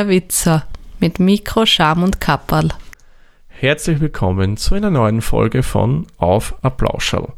[0.00, 0.64] der Witzer
[0.98, 2.70] mit Mikro, Scham und Kapperl.
[3.48, 7.28] Herzlich willkommen zu einer neuen Folge von Auf Applauschall.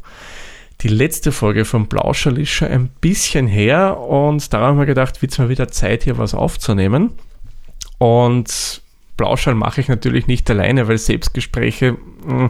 [0.79, 5.21] Die letzte Folge von Plauschall ist schon ein bisschen her und daran haben wir gedacht,
[5.21, 7.09] wird es mal wieder Zeit, hier was aufzunehmen.
[7.97, 8.81] Und
[9.17, 12.47] Plauschall mache ich natürlich nicht alleine, weil Selbstgespräche hm,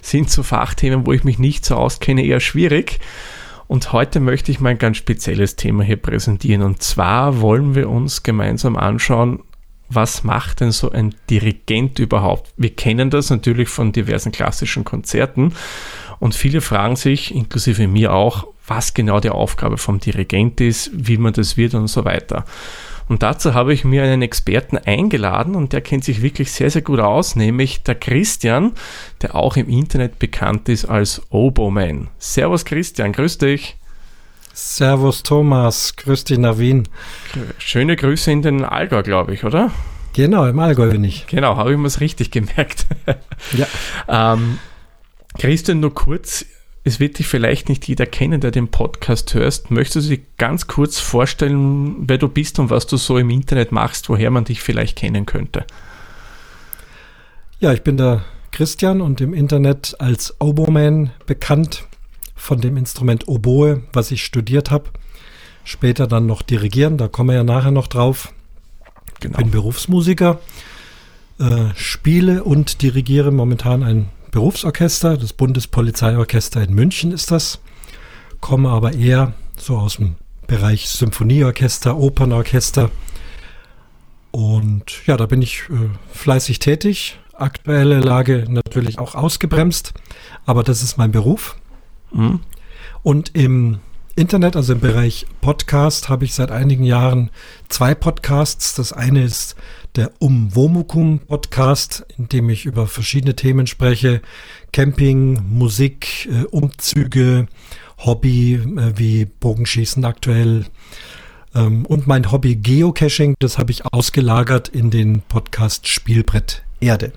[0.00, 2.98] sind zu Fachthemen, wo ich mich nicht so auskenne, eher schwierig.
[3.68, 6.62] Und heute möchte ich mal ein ganz spezielles Thema hier präsentieren.
[6.62, 9.40] Und zwar wollen wir uns gemeinsam anschauen,
[9.90, 12.52] was macht denn so ein Dirigent überhaupt?
[12.56, 15.52] Wir kennen das natürlich von diversen klassischen Konzerten.
[16.20, 21.18] Und viele fragen sich, inklusive mir auch, was genau die Aufgabe vom Dirigent ist, wie
[21.18, 22.44] man das wird und so weiter.
[23.08, 26.82] Und dazu habe ich mir einen Experten eingeladen und der kennt sich wirklich sehr, sehr
[26.82, 28.72] gut aus, nämlich der Christian,
[29.20, 32.06] der auch im Internet bekannt ist als Oboman.
[32.18, 33.79] Servus Christian, grüß dich.
[34.52, 36.88] Servus Thomas, grüß dich nach Wien.
[37.58, 39.70] Schöne Grüße in den Allgäu, glaube ich, oder?
[40.12, 41.26] Genau, im Allgäu bin ich.
[41.28, 42.86] Genau, habe ich mir es richtig gemerkt.
[43.52, 43.66] ja.
[44.08, 44.58] ähm,
[45.38, 46.44] Christian, nur kurz,
[46.82, 49.70] es wird dich vielleicht nicht jeder kennen, der den Podcast hörst.
[49.70, 53.70] Möchtest du dir ganz kurz vorstellen, wer du bist und was du so im Internet
[53.70, 55.64] machst, woher man dich vielleicht kennen könnte?
[57.60, 61.84] Ja, ich bin der Christian und im Internet als Oboman bekannt
[62.40, 64.90] von dem Instrument Oboe, was ich studiert habe.
[65.62, 68.32] Später dann noch dirigieren, da kommen wir ja nachher noch drauf.
[69.20, 69.36] Genau.
[69.36, 70.40] Bin Berufsmusiker,
[71.38, 77.60] äh, spiele und dirigiere momentan ein Berufsorchester, das Bundespolizeiorchester in München ist das,
[78.40, 80.14] komme aber eher so aus dem
[80.46, 82.90] Bereich Symphonieorchester, Opernorchester.
[84.30, 87.18] Und ja, da bin ich äh, fleißig tätig.
[87.34, 89.92] Aktuelle Lage natürlich auch ausgebremst,
[90.46, 91.56] aber das ist mein Beruf.
[92.12, 92.40] Mhm.
[93.02, 93.80] Und im
[94.16, 97.30] Internet, also im Bereich Podcast, habe ich seit einigen Jahren
[97.68, 98.74] zwei Podcasts.
[98.74, 99.56] Das eine ist
[99.96, 104.20] der Umwomukum Podcast, in dem ich über verschiedene Themen spreche.
[104.72, 107.48] Camping, Musik, äh, Umzüge,
[107.98, 110.66] Hobby äh, wie Bogenschießen aktuell.
[111.54, 117.12] Ähm, und mein Hobby Geocaching, das habe ich ausgelagert in den Podcast Spielbrett Erde.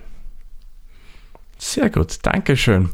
[1.58, 2.90] Sehr gut, Dankeschön.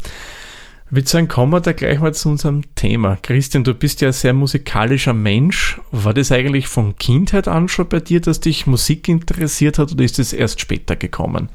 [0.91, 3.17] Ich würde sagen, kommen wir da gleich mal zu unserem Thema.
[3.23, 5.81] Christian, du bist ja ein sehr musikalischer Mensch.
[5.93, 10.03] War das eigentlich von Kindheit an schon bei dir, dass dich Musik interessiert hat oder
[10.03, 11.49] ist es erst später gekommen?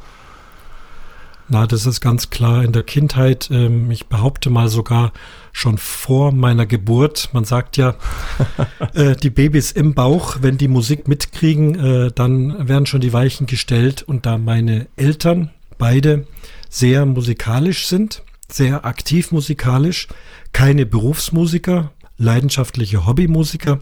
[1.50, 3.50] Na, das ist ganz klar in der Kindheit.
[3.51, 5.12] Ähm, ich behaupte mal sogar
[5.51, 7.28] schon vor meiner Geburt.
[7.34, 7.95] Man sagt ja,
[8.94, 13.47] äh, die Babys im Bauch, wenn die Musik mitkriegen, äh, dann werden schon die Weichen
[13.47, 14.01] gestellt.
[14.01, 16.25] Und da meine Eltern beide
[16.69, 20.07] sehr musikalisch sind, sehr aktiv musikalisch,
[20.53, 23.81] keine Berufsmusiker, leidenschaftliche Hobbymusiker,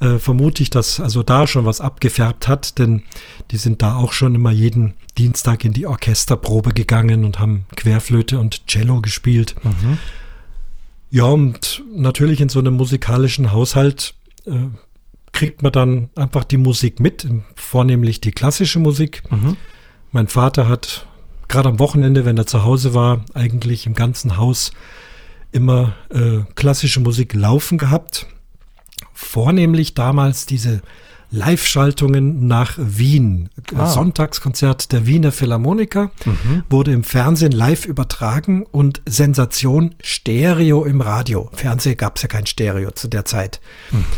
[0.00, 3.02] äh, vermute ich, dass also da schon was abgefärbt hat, denn
[3.50, 8.38] die sind da auch schon immer jeden Dienstag in die Orchesterprobe gegangen und haben Querflöte
[8.38, 9.54] und Cello gespielt.
[9.62, 9.98] Mhm.
[11.10, 14.14] Ja, und natürlich in so einem musikalischen Haushalt
[14.46, 14.52] äh,
[15.32, 17.26] kriegt man dann einfach die Musik mit,
[17.56, 19.22] vornehmlich die klassische Musik.
[19.30, 19.56] Mhm.
[20.12, 21.06] Mein Vater hat
[21.54, 24.72] gerade am Wochenende, wenn er zu Hause war, eigentlich im ganzen Haus
[25.52, 28.26] immer äh, klassische Musik laufen gehabt.
[29.12, 30.82] Vornehmlich damals diese
[31.30, 33.50] Live-Schaltungen nach Wien.
[33.76, 33.86] Ah.
[33.86, 36.64] Sonntagskonzert der Wiener Philharmoniker mhm.
[36.68, 41.50] wurde im Fernsehen live übertragen und Sensation Stereo im Radio.
[41.52, 43.60] Fernsehen gab es ja kein Stereo zu der Zeit.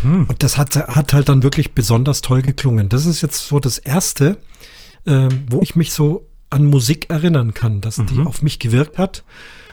[0.03, 0.25] Mhm.
[0.27, 2.89] Und das hat, hat halt dann wirklich besonders toll geklungen.
[2.89, 4.39] Das ist jetzt so das Erste,
[5.05, 8.07] äh, wo ich mich so an Musik erinnern kann, dass mhm.
[8.07, 9.25] die auf mich gewirkt hat.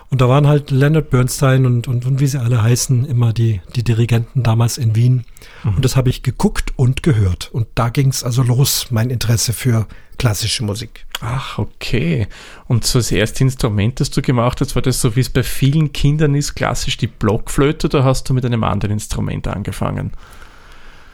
[0.10, 3.62] Und da waren halt Leonard Bernstein und, und, und wie sie alle heißen, immer die,
[3.76, 5.26] die Dirigenten damals in Wien.
[5.64, 5.78] Mhm.
[5.78, 7.50] Und das habe ich geguckt und gehört.
[7.52, 9.88] Und da ging es also los, mein Interesse für
[10.20, 11.08] klassische Musik.
[11.22, 12.28] Ach, okay.
[12.68, 15.42] Und so das erste Instrument, das du gemacht hast, war das so, wie es bei
[15.42, 20.12] vielen Kindern ist, klassisch die Blockflöte, oder hast du mit einem anderen Instrument angefangen?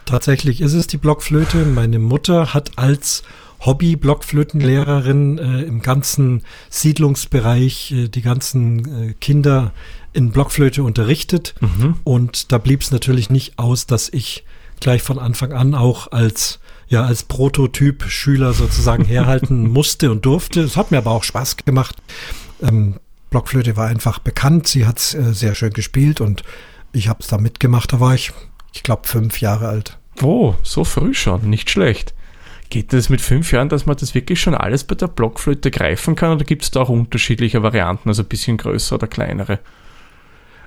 [0.04, 1.64] Tatsächlich ist es die Blockflöte.
[1.64, 3.22] Meine Mutter hat als
[3.60, 9.72] Hobby-Blockflötenlehrerin äh, im ganzen Siedlungsbereich, äh, die ganzen äh, Kinder
[10.12, 11.54] in Blockflöte unterrichtet.
[11.60, 11.96] Mhm.
[12.04, 14.44] Und da blieb es natürlich nicht aus, dass ich
[14.80, 16.58] gleich von Anfang an auch als
[16.88, 20.60] ja als Prototyp Schüler sozusagen herhalten musste und durfte.
[20.60, 21.96] Es hat mir aber auch Spaß gemacht.
[22.62, 22.96] Ähm,
[23.30, 24.66] Blockflöte war einfach bekannt.
[24.66, 26.42] Sie hat es äh, sehr schön gespielt und
[26.92, 27.92] ich habe es da mitgemacht.
[27.92, 28.32] Da war ich,
[28.72, 29.98] ich glaube, fünf Jahre alt.
[30.22, 32.14] Oh, so früh schon, nicht schlecht.
[32.70, 36.14] Geht das mit fünf Jahren, dass man das wirklich schon alles bei der Blockflöte greifen
[36.14, 39.58] kann oder gibt es da auch unterschiedliche Varianten, also ein bisschen größer oder kleinere?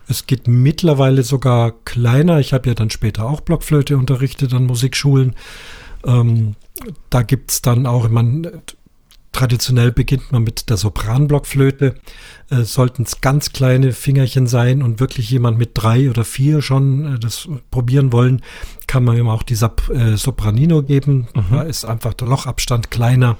[0.10, 2.40] Es geht mittlerweile sogar kleiner.
[2.40, 5.34] Ich habe ja dann später auch Blockflöte unterrichtet an Musikschulen.
[6.06, 6.56] Ähm,
[7.10, 8.62] da gibt es dann auch, man
[9.34, 11.96] traditionell beginnt man mit der Sopranblockflöte.
[12.50, 17.16] Äh, Sollten es ganz kleine Fingerchen sein und wirklich jemand mit drei oder vier schon
[17.16, 18.42] äh, das probieren wollen,
[18.88, 21.28] kann man ihm auch die Sop äh, Sopranino geben.
[21.34, 21.44] Mhm.
[21.52, 23.38] Da ist einfach der Lochabstand kleiner.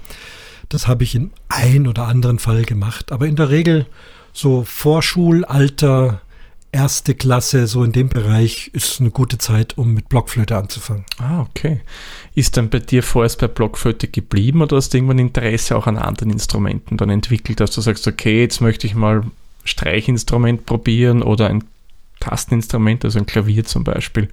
[0.70, 3.12] Das habe ich in ein oder anderen Fall gemacht.
[3.12, 3.86] Aber in der Regel
[4.34, 6.22] so Vorschulalter,
[6.74, 11.06] erste Klasse, so in dem Bereich, ist eine gute Zeit, um mit Blockflöte anzufangen.
[11.20, 11.82] Ah, okay.
[12.36, 15.98] Ist dann bei dir vorerst bei Blockflöte geblieben oder hast du irgendwann Interesse auch an
[15.98, 19.24] anderen Instrumenten dann entwickelt, dass du sagst, okay, jetzt möchte ich mal
[19.64, 21.64] Streichinstrument probieren oder ein
[22.20, 24.30] Tasteninstrument, also ein Klavier zum Beispiel?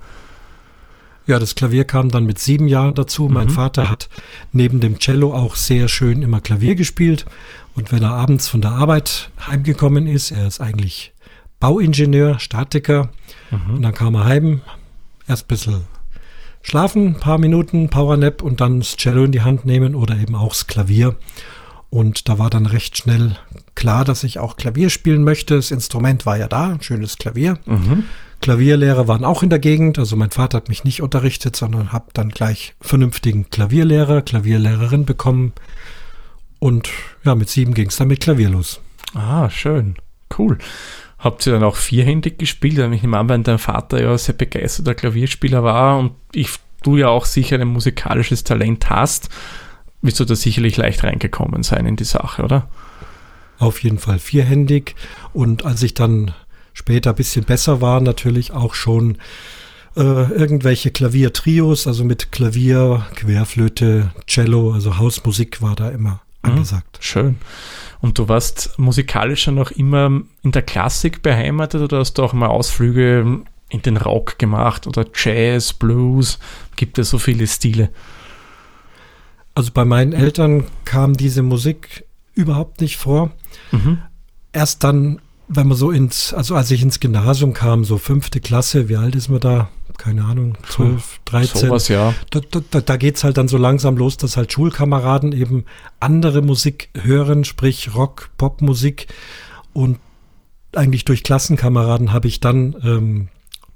[1.27, 3.29] Ja, das Klavier kam dann mit sieben Jahren dazu.
[3.29, 3.35] Mhm.
[3.35, 4.09] Mein Vater hat
[4.53, 7.27] neben dem Cello auch sehr schön immer Klavier gespielt.
[7.77, 11.13] Und wenn er abends von der Arbeit heimgekommen ist, er ist eigentlich
[11.61, 13.11] Bauingenieur, Statiker.
[13.51, 13.77] Mhm.
[13.77, 14.63] Und dann kam er heim,
[15.29, 15.81] erst ein bisschen
[16.63, 20.35] schlafen, ein paar Minuten, Powernap und dann das Cello in die Hand nehmen oder eben
[20.35, 21.17] auch das Klavier.
[21.91, 23.37] Und da war dann recht schnell
[23.75, 25.57] klar, dass ich auch Klavier spielen möchte.
[25.57, 27.59] Das Instrument war ja da, ein schönes Klavier.
[27.67, 28.05] Mhm.
[28.41, 29.99] Klavierlehrer waren auch in der Gegend.
[29.99, 35.53] Also mein Vater hat mich nicht unterrichtet, sondern habe dann gleich vernünftigen Klavierlehrer, Klavierlehrerin bekommen.
[36.61, 36.89] Und
[37.25, 38.81] ja, mit sieben ging es dann mit Klavier los.
[39.15, 39.97] Ah, schön.
[40.39, 40.59] Cool.
[41.21, 42.79] Habt ihr dann auch vierhändig gespielt?
[42.79, 46.49] Ich nehme an, wenn dein Vater ja sehr begeisterter Klavierspieler war und ich,
[46.83, 49.29] du ja auch sicher ein musikalisches Talent hast,
[50.01, 52.69] wirst du da sicherlich leicht reingekommen sein in die Sache, oder?
[53.59, 54.95] Auf jeden Fall vierhändig.
[55.35, 56.33] Und als ich dann
[56.73, 59.19] später ein bisschen besser war, natürlich auch schon
[59.97, 66.51] äh, irgendwelche Klaviertrios, also mit Klavier, Querflöte, Cello, also Hausmusik war da immer mhm.
[66.51, 66.99] angesagt.
[67.01, 67.37] schön.
[68.01, 72.33] Und du warst musikalisch schon noch immer in der Klassik beheimatet oder hast du auch
[72.33, 76.39] mal Ausflüge in den Rock gemacht oder Jazz, Blues?
[76.77, 77.91] Gibt es so viele Stile?
[79.55, 82.05] Also bei meinen Eltern kam diese Musik
[82.35, 83.33] überhaupt nicht vor.
[83.73, 83.99] Mhm.
[84.53, 88.89] Erst dann, wenn man so ins, also als ich ins Gymnasium kam, so fünfte Klasse,
[88.89, 89.69] wie alt ist man da?
[90.01, 91.69] Keine Ahnung, 12, 13.
[91.69, 92.15] Sowas, ja.
[92.31, 95.67] Da, da, da geht es halt dann so langsam los, dass halt Schulkameraden eben
[96.01, 99.09] andere Musik hören, sprich Rock, Popmusik.
[99.75, 99.99] Und
[100.75, 103.29] eigentlich durch Klassenkameraden habe ich dann ähm,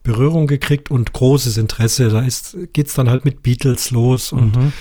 [0.02, 2.08] Berührung gekriegt und großes Interesse.
[2.08, 2.26] Da
[2.72, 4.72] geht es dann halt mit Beatles los und, mhm.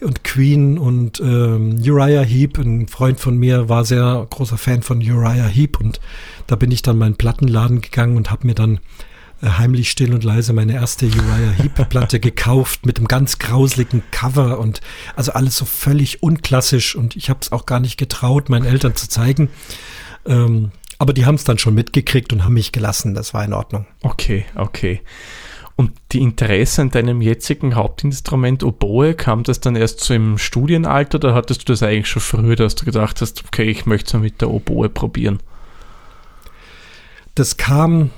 [0.00, 2.58] und Queen und ähm, Uriah Heep.
[2.58, 6.00] Ein Freund von mir war sehr großer Fan von Uriah Heep und
[6.48, 8.80] da bin ich dann mal in den Plattenladen gegangen und habe mir dann
[9.42, 14.58] heimlich still und leise meine erste Uriah Heep Platte gekauft mit einem ganz grauseligen Cover
[14.58, 14.80] und
[15.16, 18.96] also alles so völlig unklassisch und ich habe es auch gar nicht getraut, meinen Eltern
[18.96, 19.50] zu zeigen.
[20.26, 23.14] Ähm, aber die haben es dann schon mitgekriegt und haben mich gelassen.
[23.14, 23.86] Das war in Ordnung.
[24.02, 25.00] Okay, okay.
[25.76, 31.18] Und die Interesse an deinem jetzigen Hauptinstrument Oboe, kam das dann erst so im Studienalter
[31.18, 34.20] oder hattest du das eigentlich schon früher, dass du gedacht hast, okay, ich möchte es
[34.20, 35.38] mit der Oboe probieren?
[37.36, 38.10] Das kam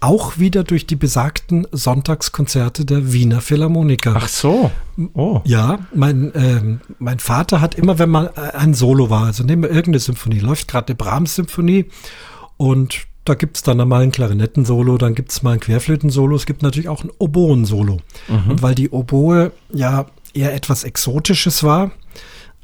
[0.00, 4.14] auch wieder durch die besagten Sonntagskonzerte der Wiener Philharmoniker.
[4.16, 4.70] Ach so.
[5.14, 5.40] Oh.
[5.44, 9.62] Ja, mein, ähm, mein Vater hat immer, wenn mal äh, ein Solo war, also nehmen
[9.62, 11.86] wir irgendeine Symphonie, läuft gerade eine Brahms-Symphonie
[12.56, 16.46] und da gibt es dann mal ein Klarinettensolo, dann gibt es mal ein Querflötensolo, es
[16.46, 17.98] gibt natürlich auch ein Oboen-Solo.
[18.28, 18.50] Mhm.
[18.50, 21.90] Und weil die Oboe ja eher etwas Exotisches war,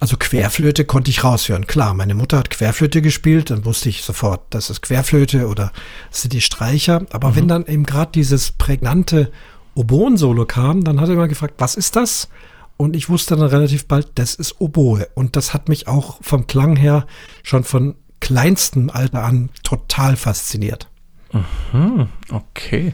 [0.02, 1.68] also Querflöte konnte ich raushören.
[1.68, 5.70] Klar, meine Mutter hat Querflöte gespielt, dann wusste ich sofort, das ist Querflöte oder
[6.10, 7.06] das sind die Streicher.
[7.12, 7.36] Aber mhm.
[7.36, 9.30] wenn dann eben gerade dieses prägnante
[9.76, 12.28] Oboen-Solo kam, dann hat er immer gefragt, was ist das?
[12.76, 15.06] Und ich wusste dann relativ bald, das ist Oboe.
[15.14, 17.06] Und das hat mich auch vom Klang her
[17.44, 20.88] schon von kleinstem Alter an total fasziniert.
[21.32, 22.92] Mhm, okay.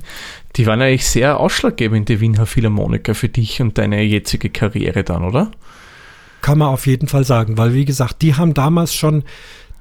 [0.56, 5.24] Die waren eigentlich sehr ausschlaggebend, die Wiener Philharmoniker, für dich und deine jetzige Karriere dann,
[5.24, 5.52] oder?
[6.40, 9.24] Kann man auf jeden Fall sagen, weil wie gesagt, die haben damals schon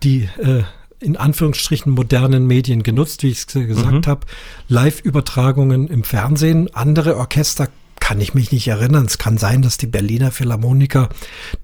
[0.03, 0.63] die äh,
[0.99, 4.09] in Anführungsstrichen modernen Medien genutzt, wie ich es gesagt mhm.
[4.09, 4.21] habe.
[4.67, 9.05] Live-Übertragungen im Fernsehen, andere Orchester kann ich mich nicht erinnern.
[9.05, 11.09] Es kann sein, dass die Berliner Philharmoniker,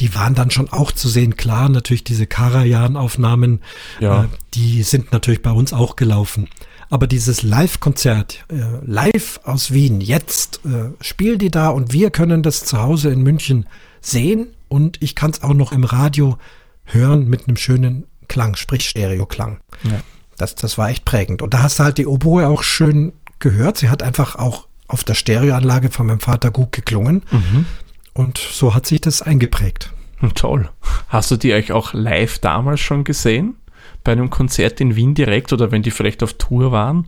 [0.02, 1.38] die waren dann schon auch zu sehen.
[1.38, 3.62] Klar, natürlich diese Karajan-Aufnahmen,
[4.00, 4.24] ja.
[4.24, 6.50] äh, die sind natürlich bei uns auch gelaufen.
[6.90, 12.44] Aber dieses Live-Konzert, äh, live aus Wien, jetzt äh, spielen die da und wir können
[12.44, 13.66] das zu Hause in München
[14.02, 16.40] sehen und ich kann es auch noch im Radio
[16.86, 19.60] hören mit einem schönen Klang, sprich Stereoklang.
[19.84, 20.02] Ja.
[20.38, 21.44] Das, das war echt prägend.
[21.44, 23.78] Und da hast du halt die Oboe auch schön gehört.
[23.78, 27.22] Sie hat einfach auch auf der Stereoanlage von meinem Vater gut geklungen.
[27.30, 27.68] Mhm.
[28.14, 29.94] Und so hat sich das eingeprägt.
[30.18, 30.68] Hm, toll.
[31.08, 33.58] Hast du die euch auch live damals schon gesehen?
[34.04, 37.06] Bei einem Konzert in Wien direkt oder wenn die vielleicht auf Tour waren?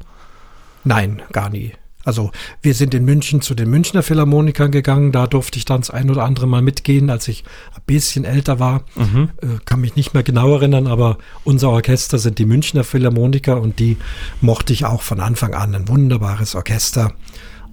[0.84, 1.74] Nein, gar nie.
[2.06, 2.32] Also
[2.62, 5.12] wir sind in München zu den Münchner Philharmonikern gegangen.
[5.12, 7.44] Da durfte ich dann das ein oder andere Mal mitgehen, als ich
[7.74, 8.84] ein bisschen älter war.
[8.96, 9.32] Mhm.
[9.42, 13.80] Äh, kann mich nicht mehr genau erinnern, aber unser Orchester sind die Münchner Philharmoniker und
[13.80, 13.98] die
[14.40, 15.76] mochte ich auch von Anfang an.
[15.76, 17.14] Ein wunderbares Orchester.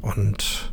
[0.01, 0.73] Und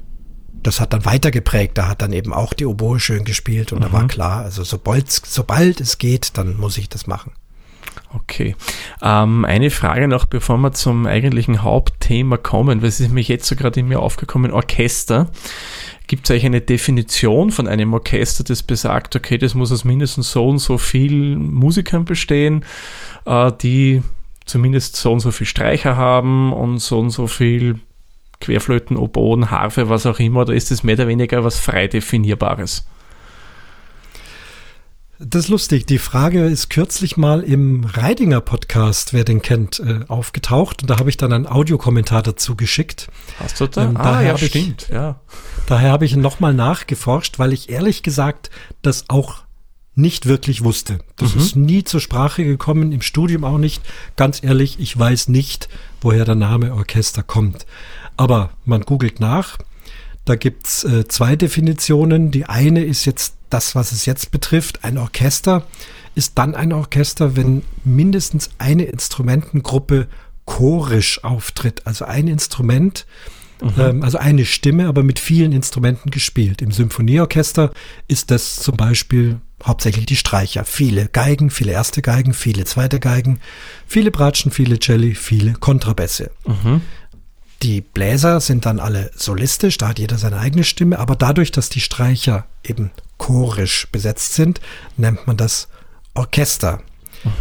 [0.63, 1.77] das hat dann weiter geprägt.
[1.77, 3.83] Da hat dann eben auch die Oboe schön gespielt und mhm.
[3.83, 4.07] da war mhm.
[4.07, 7.31] klar, also sobald, sobald es geht, dann muss ich das machen.
[8.11, 8.55] Okay.
[9.03, 13.55] Ähm, eine Frage noch, bevor wir zum eigentlichen Hauptthema kommen, es ist mir jetzt so
[13.55, 15.29] gerade in mir aufgekommen, Orchester.
[16.07, 20.31] Gibt es eigentlich eine Definition von einem Orchester, das besagt, okay, das muss aus mindestens
[20.31, 22.65] so und so viel Musikern bestehen,
[23.25, 24.01] äh, die
[24.45, 27.79] zumindest so und so viel Streicher haben und so und so viel
[28.41, 32.87] Querflöten, Oboen, Harfe, was auch immer, oder ist es mehr oder weniger was frei definierbares?
[35.21, 35.85] Das ist lustig.
[35.85, 40.81] Die Frage ist kürzlich mal im Reidinger Podcast, wer den kennt, äh, aufgetaucht.
[40.81, 43.09] Und da habe ich dann einen Audiokommentar dazu geschickt.
[43.38, 43.83] Hast du da?
[43.83, 45.19] Ähm, ah, ja, stimmt, ich, ja.
[45.67, 48.49] Daher habe ich nochmal nachgeforscht, weil ich ehrlich gesagt
[48.81, 49.43] das auch
[49.93, 50.99] nicht wirklich wusste.
[51.17, 51.41] Das mhm.
[51.41, 53.83] ist nie zur Sprache gekommen, im Studium auch nicht.
[54.15, 55.67] Ganz ehrlich, ich weiß nicht,
[55.99, 57.65] woher der Name Orchester kommt.
[58.15, 59.57] Aber man googelt nach.
[60.23, 62.31] Da gibt's äh, zwei Definitionen.
[62.31, 64.84] Die eine ist jetzt das, was es jetzt betrifft.
[64.84, 65.63] Ein Orchester
[66.15, 70.08] ist dann ein Orchester, wenn mindestens eine Instrumentengruppe
[70.46, 71.86] chorisch auftritt.
[71.86, 73.06] Also ein Instrument,
[73.62, 73.74] mhm.
[73.77, 76.62] ähm, also eine Stimme, aber mit vielen Instrumenten gespielt.
[76.62, 77.72] Im Symphonieorchester
[78.08, 80.65] ist das zum Beispiel hauptsächlich die Streicher.
[80.65, 83.39] Viele Geigen, viele erste Geigen, viele zweite Geigen,
[83.86, 86.32] viele Bratschen, viele Celli, viele Kontrabässe.
[86.48, 86.82] Mhm.
[87.61, 91.69] Die Bläser sind dann alle solistisch, da hat jeder seine eigene Stimme, aber dadurch, dass
[91.69, 94.61] die Streicher eben chorisch besetzt sind,
[94.95, 95.67] nennt man das
[96.13, 96.81] Orchester.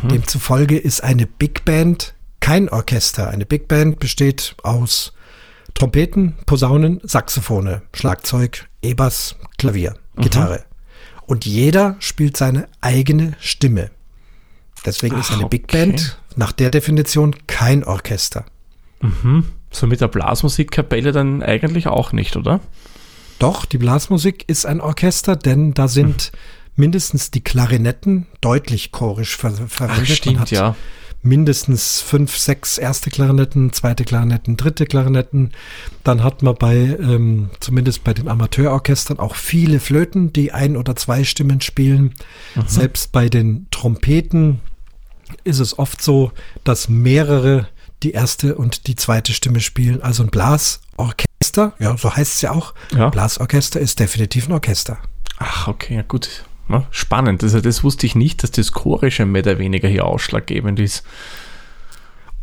[0.03, 0.09] Mhm.
[0.09, 3.29] Demzufolge ist eine Big Band kein Orchester.
[3.29, 5.13] Eine Big Band besteht aus
[5.75, 10.23] Trompeten, Posaunen, Saxophone, Schlagzeug, E-Bass, Klavier, mhm.
[10.23, 10.65] Gitarre.
[11.27, 13.91] Und jeder spielt seine eigene Stimme.
[14.85, 15.87] Deswegen Ach, ist eine Big okay.
[15.87, 18.47] Band nach der Definition kein Orchester.
[19.01, 19.45] Mhm.
[19.71, 22.61] So mit der Blasmusikkapelle dann eigentlich auch nicht, oder?
[23.39, 26.83] Doch, die Blasmusik ist ein Orchester, denn da sind mhm.
[26.83, 30.09] mindestens die Klarinetten deutlich chorisch ver verwendet.
[30.11, 30.75] Ach, stimmt, ja.
[31.21, 35.53] Mindestens fünf, sechs erste Klarinetten, zweite Klarinetten, dritte Klarinetten.
[36.05, 40.95] Dann hat man bei, ähm, zumindest bei den Amateurorchestern, auch viele Flöten, die ein oder
[40.95, 42.15] zwei Stimmen spielen.
[42.55, 42.63] Mhm.
[42.67, 44.61] Selbst bei den Trompeten
[45.45, 46.33] ist es oft so,
[46.65, 47.69] dass mehrere
[48.03, 50.03] die erste und die zweite Stimme spielen.
[50.03, 52.75] Also ein Blasorchester, ja, so heißt es ja auch.
[52.97, 53.09] Ja.
[53.09, 54.99] Blasorchester ist definitiv ein Orchester.
[55.39, 56.45] Ach, okay, ja gut.
[56.91, 57.43] Spannend.
[57.43, 61.03] Also das wusste ich nicht, dass das Chorische mehr oder weniger hier ausschlaggebend ist.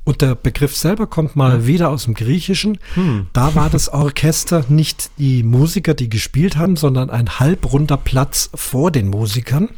[0.05, 1.67] Und der Begriff selber kommt mal ja.
[1.67, 2.77] wieder aus dem Griechischen.
[2.93, 3.27] Hm.
[3.33, 8.91] Da war das Orchester nicht die Musiker, die gespielt haben, sondern ein halbrunder Platz vor
[8.91, 9.69] den Musikern,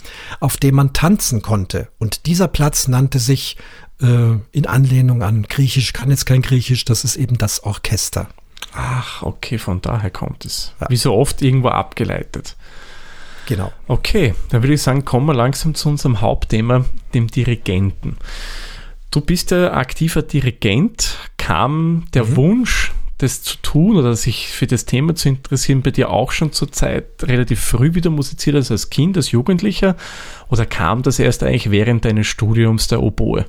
[0.42, 1.88] auf dem man tanzen konnte.
[1.98, 3.56] Und dieser Platz nannte sich
[4.02, 8.28] äh, in Anlehnung an Griechisch, kann jetzt kein Griechisch, das ist eben das Orchester.
[8.74, 10.74] Ach, okay, von daher kommt es.
[10.82, 10.88] Ja.
[10.90, 12.58] Wie so oft irgendwo abgeleitet.
[13.48, 13.72] Genau.
[13.88, 18.18] Okay, dann würde ich sagen, kommen wir langsam zu unserem Hauptthema, dem Dirigenten.
[19.12, 21.18] Du bist ja aktiver Dirigent.
[21.38, 22.36] Kam der mhm.
[22.36, 26.52] Wunsch, das zu tun oder sich für das Thema zu interessieren, bei dir auch schon
[26.52, 29.96] zur Zeit relativ früh wieder musiziert, also als Kind, als Jugendlicher?
[30.50, 33.46] Oder kam das erst eigentlich während deines Studiums der Oboe?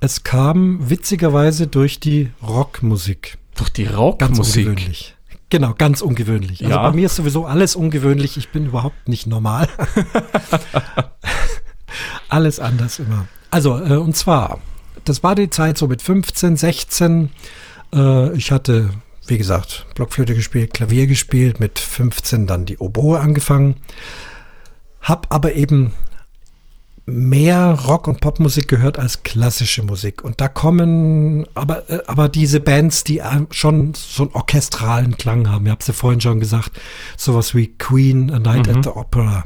[0.00, 3.36] Es kam witzigerweise durch die Rockmusik.
[3.56, 4.36] Durch die Rockmusik?
[4.36, 5.16] Ganz ungewöhnlich.
[5.50, 6.64] Genau, ganz ungewöhnlich.
[6.64, 6.82] Also ja.
[6.82, 8.36] bei mir ist sowieso alles ungewöhnlich.
[8.36, 9.68] Ich bin überhaupt nicht normal.
[12.28, 13.26] alles anders immer.
[13.50, 14.60] Also, äh, und zwar,
[15.04, 17.30] das war die Zeit so mit 15, 16.
[17.94, 18.90] Äh, ich hatte,
[19.26, 23.76] wie gesagt, Blockflöte gespielt, Klavier gespielt, mit 15 dann die Oboe angefangen.
[25.00, 25.92] Hab aber eben
[27.08, 30.22] mehr Rock- und Popmusik gehört als klassische Musik.
[30.22, 35.64] Und da kommen aber, äh, aber diese Bands, die schon so einen orchestralen Klang haben.
[35.64, 36.72] Ihr habt es ja vorhin schon gesagt,
[37.16, 38.76] sowas wie Queen, A Night mhm.
[38.76, 39.44] at the Opera,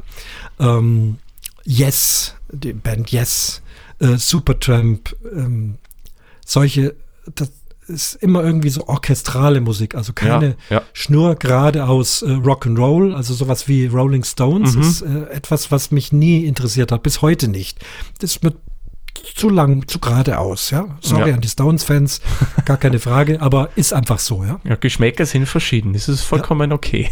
[0.59, 1.19] ähm,
[1.65, 3.61] Yes, die Band Yes,
[4.03, 5.77] äh, Supertramp, ähm,
[6.45, 6.95] solche,
[7.35, 7.51] das,
[7.87, 10.81] ist immer irgendwie so orchestrale Musik, also keine ja, ja.
[10.93, 14.81] Schnur geradeaus äh, Rock'n'Roll, also sowas wie Rolling Stones mhm.
[14.81, 17.79] ist äh, etwas, was mich nie interessiert hat, bis heute nicht.
[18.19, 18.53] Das ist mir
[19.35, 20.97] zu lang, zu geradeaus, ja.
[21.01, 21.35] Sorry ja.
[21.35, 22.21] an die Stones-Fans,
[22.65, 24.59] gar keine Frage, aber ist einfach so, ja.
[24.63, 27.09] Ja, Geschmäcker sind verschieden, das ist vollkommen okay.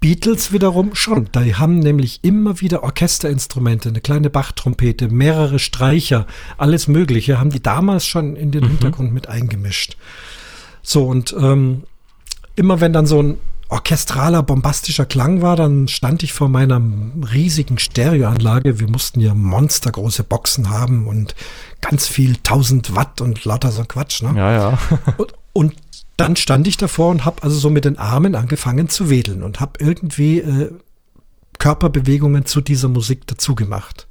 [0.00, 1.28] Beatles wiederum schon.
[1.34, 6.26] Die haben nämlich immer wieder Orchesterinstrumente, eine kleine Bachtrompete, mehrere Streicher,
[6.56, 8.68] alles Mögliche, haben die damals schon in den mhm.
[8.68, 9.96] Hintergrund mit eingemischt.
[10.82, 11.82] So, und ähm,
[12.54, 13.38] immer wenn dann so ein
[13.70, 16.80] orchestraler, bombastischer Klang war, dann stand ich vor meiner
[17.32, 18.80] riesigen Stereoanlage.
[18.80, 21.34] Wir mussten ja monstergroße Boxen haben und
[21.80, 24.22] ganz viel 1000 Watt und lauter so Quatsch.
[24.22, 24.32] Ne?
[24.36, 24.78] Ja, ja.
[25.18, 25.74] und, und
[26.18, 29.60] dann stand ich davor und habe also so mit den Armen angefangen zu wedeln und
[29.60, 30.72] habe irgendwie äh,
[31.58, 34.07] Körperbewegungen zu dieser Musik dazu gemacht.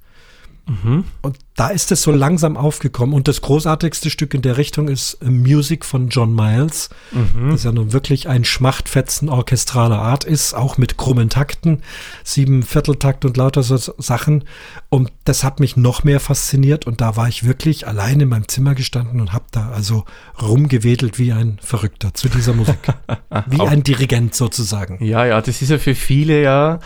[0.68, 1.06] Mhm.
[1.22, 3.16] Und da ist es so langsam aufgekommen.
[3.16, 7.52] Und das großartigste Stück in der Richtung ist Music von John Miles, mhm.
[7.52, 11.82] das ja nun wirklich ein Schmachtfetzen orchestraler Art ist, auch mit krummen Takten,
[12.24, 14.44] sieben Vierteltakt und lauter so Sachen.
[14.90, 16.86] Und das hat mich noch mehr fasziniert.
[16.86, 20.06] Und da war ich wirklich allein in meinem Zimmer gestanden und habe da also
[20.42, 22.78] rumgewedelt wie ein Verrückter zu dieser Musik.
[23.48, 25.04] wie ein Dirigent sozusagen.
[25.04, 26.80] Ja, ja, das ist ja für viele ja.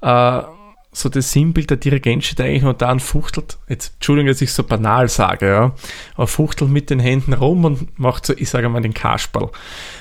[0.00, 0.42] Äh
[0.94, 4.52] so das Sinnbild der Dirigent steht eigentlich nur da und fuchtelt, jetzt Entschuldigung, dass ich
[4.52, 5.74] so banal sage, ja,
[6.14, 9.50] aber fuchtelt mit den Händen rum und macht so, ich sage mal, den Kasperl.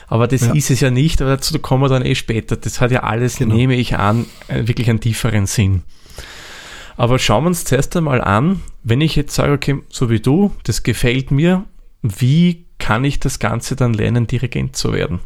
[0.08, 0.54] Aber das ja.
[0.54, 2.58] ist es ja nicht, aber dazu kommen wir dann eh später.
[2.58, 3.56] Das hat ja alles, genau.
[3.56, 5.84] nehme ich an, äh, wirklich einen tieferen Sinn.
[6.98, 10.52] Aber schauen wir uns zuerst einmal an, wenn ich jetzt sage, okay, so wie du,
[10.64, 11.64] das gefällt mir,
[12.02, 15.22] wie kann ich das Ganze dann lernen, Dirigent zu werden?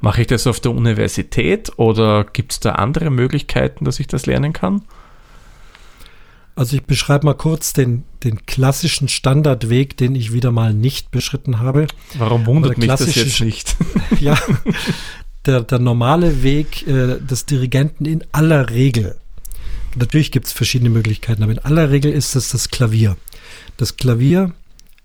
[0.00, 4.26] Mache ich das auf der Universität oder gibt es da andere Möglichkeiten, dass ich das
[4.26, 4.82] lernen kann?
[6.56, 11.58] Also ich beschreibe mal kurz den, den klassischen Standardweg, den ich wieder mal nicht beschritten
[11.58, 11.88] habe.
[12.16, 13.76] Warum wundert mich das jetzt nicht?
[14.20, 14.38] ja,
[15.46, 19.16] der, der normale Weg äh, des Dirigenten in aller Regel,
[19.96, 23.16] natürlich gibt es verschiedene Möglichkeiten, aber in aller Regel ist es das Klavier.
[23.76, 24.52] Das Klavier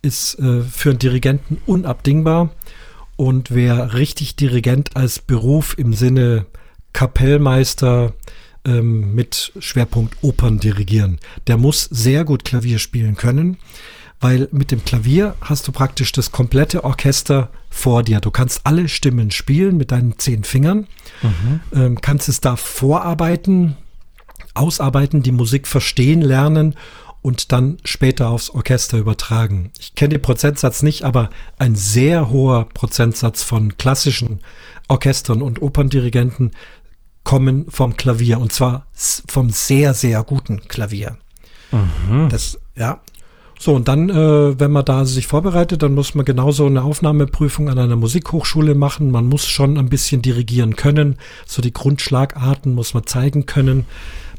[0.04, 2.52] ist äh, für einen Dirigenten unabdingbar
[3.16, 6.46] und wer richtig Dirigent als Beruf im Sinne
[6.94, 8.14] Kapellmeister,
[8.70, 11.20] ähm, mit Schwerpunkt Opern dirigieren.
[11.48, 13.58] Der muss sehr gut Klavier spielen können,
[14.20, 18.20] weil mit dem Klavier hast du praktisch das komplette Orchester vor dir.
[18.20, 20.88] Du kannst alle Stimmen spielen mit deinen zehn Fingern,
[21.22, 21.60] mhm.
[21.74, 23.78] ähm, kannst es da vorarbeiten,
[24.54, 26.76] ausarbeiten, die Musik verstehen, lernen
[27.22, 29.72] und dann später aufs Orchester übertragen.
[29.80, 34.40] Ich kenne den Prozentsatz nicht, aber ein sehr hoher Prozentsatz von klassischen
[34.88, 36.52] Orchestern und Operndirigenten
[37.30, 38.88] kommen vom Klavier und zwar
[39.28, 41.16] vom sehr, sehr guten Klavier.
[41.72, 42.28] Mhm.
[42.30, 43.02] Das, ja.
[43.60, 47.70] So, und dann, äh, wenn man da sich vorbereitet, dann muss man genauso eine Aufnahmeprüfung
[47.70, 49.12] an einer Musikhochschule machen.
[49.12, 51.20] Man muss schon ein bisschen dirigieren können.
[51.46, 53.86] So die Grundschlagarten muss man zeigen können.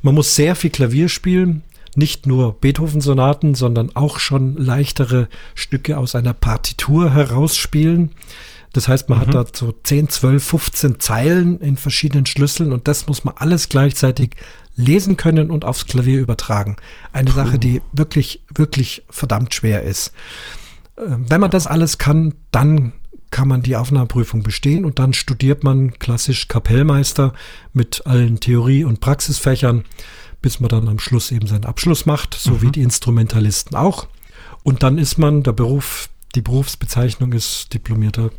[0.02, 1.62] Man muss sehr viel Klavier spielen.
[1.94, 8.10] Nicht nur Beethoven-Sonaten, sondern auch schon leichtere Stücke aus einer Partitur herausspielen.
[8.72, 9.22] Das heißt, man mhm.
[9.22, 13.68] hat da so 10, 12, 15 Zeilen in verschiedenen Schlüsseln und das muss man alles
[13.68, 14.36] gleichzeitig
[14.76, 16.76] lesen können und aufs Klavier übertragen.
[17.12, 17.36] Eine Puh.
[17.36, 20.12] Sache, die wirklich, wirklich verdammt schwer ist.
[20.98, 22.92] Ähm, wenn man das alles kann, dann
[23.30, 27.32] kann man die Aufnahmeprüfung bestehen und dann studiert man klassisch Kapellmeister
[27.72, 29.84] mit allen Theorie- und Praxisfächern,
[30.42, 32.62] bis man dann am Schluss eben seinen Abschluss macht, so mhm.
[32.62, 34.08] wie die Instrumentalisten auch.
[34.62, 38.30] Und dann ist man, der Beruf, die Berufsbezeichnung ist diplomierter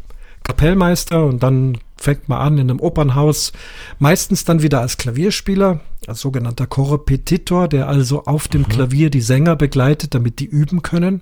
[0.44, 3.52] Kapellmeister und dann fängt man an in einem Opernhaus,
[4.00, 8.70] meistens dann wieder als Klavierspieler, als sogenannter Korrepetitor, der also auf dem mhm.
[8.70, 11.22] Klavier die Sänger begleitet, damit die üben können.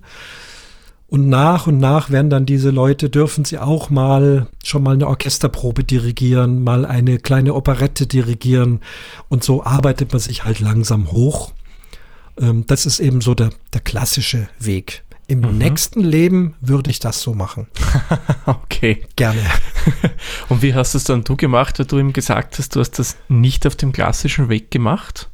[1.08, 5.08] Und nach und nach werden dann diese Leute, dürfen sie auch mal schon mal eine
[5.08, 8.82] Orchesterprobe dirigieren, mal eine kleine Operette dirigieren.
[9.28, 11.52] Und so arbeitet man sich halt langsam hoch.
[12.40, 15.04] Ähm, das ist eben so der, der klassische Weg.
[15.30, 15.60] Im mhm.
[15.60, 17.68] nächsten Leben würde ich das so machen.
[18.48, 19.04] okay.
[19.16, 19.40] Gerne.
[20.50, 23.16] Und wie hast es dann du gemacht, weil du ihm gesagt hast, du hast das
[23.28, 25.30] nicht auf dem klassischen Weg gemacht?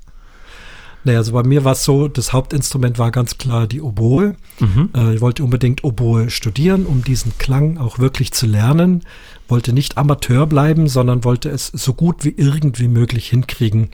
[1.06, 4.36] Naja, also bei mir war es so, das Hauptinstrument war ganz klar die Oboe.
[4.60, 4.90] Mhm.
[4.94, 9.04] Äh, ich wollte unbedingt Oboe studieren, um diesen Klang auch wirklich zu lernen.
[9.48, 13.90] Wollte nicht Amateur bleiben, sondern wollte es so gut wie irgendwie möglich hinkriegen.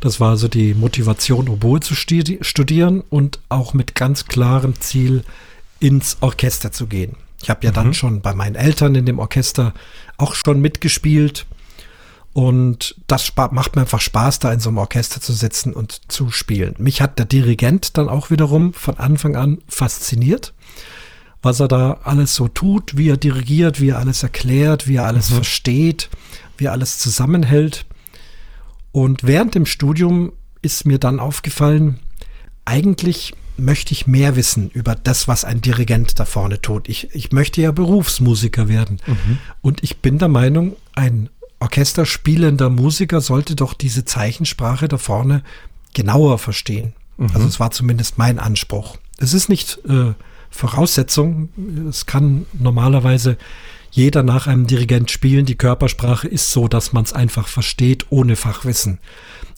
[0.00, 5.24] Das war also die Motivation, Oboe zu studi studieren und auch mit ganz klarem Ziel
[5.80, 7.16] ins Orchester zu gehen.
[7.42, 7.74] Ich habe ja mhm.
[7.74, 9.74] dann schon bei meinen Eltern in dem Orchester
[10.16, 11.46] auch schon mitgespielt.
[12.32, 16.30] Und das macht mir einfach Spaß, da in so einem Orchester zu sitzen und zu
[16.30, 16.74] spielen.
[16.78, 20.52] Mich hat der Dirigent dann auch wiederum von Anfang an fasziniert,
[21.44, 25.06] was er da alles so tut, wie er dirigiert, wie er alles erklärt, wie er
[25.06, 25.36] alles mhm.
[25.36, 26.08] versteht,
[26.56, 27.86] wie er alles zusammenhält.
[28.92, 31.98] Und während dem Studium ist mir dann aufgefallen,
[32.64, 36.88] eigentlich möchte ich mehr wissen über das, was ein Dirigent da vorne tut.
[36.88, 39.00] Ich, ich möchte ja Berufsmusiker werden.
[39.06, 39.38] Mhm.
[39.60, 41.28] Und ich bin der Meinung, ein
[41.60, 45.42] orchesterspielender Musiker sollte doch diese Zeichensprache da vorne
[45.92, 46.94] genauer verstehen.
[47.16, 47.30] Mhm.
[47.34, 48.96] Also es war zumindest mein Anspruch.
[49.18, 50.14] Es ist nicht äh,
[50.54, 51.48] Voraussetzung.
[51.88, 53.36] Es kann normalerweise
[53.90, 55.46] jeder nach einem Dirigent spielen.
[55.46, 58.98] Die Körpersprache ist so, dass man es einfach versteht, ohne Fachwissen.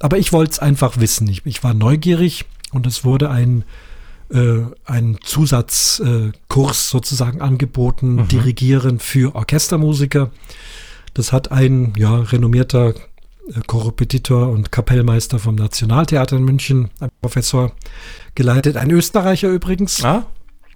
[0.00, 1.28] Aber ich wollte es einfach wissen.
[1.28, 3.64] Ich, ich, war neugierig und es wurde ein,
[4.30, 8.28] äh, ein Zusatzkurs äh, sozusagen angeboten, mhm.
[8.28, 10.30] Dirigieren für Orchestermusiker.
[11.12, 17.72] Das hat ein ja, renommierter äh, Korrepetitor und Kapellmeister vom Nationaltheater in München, ein Professor,
[18.34, 18.76] geleitet.
[18.78, 20.02] Ein Österreicher übrigens.
[20.02, 20.26] Ah,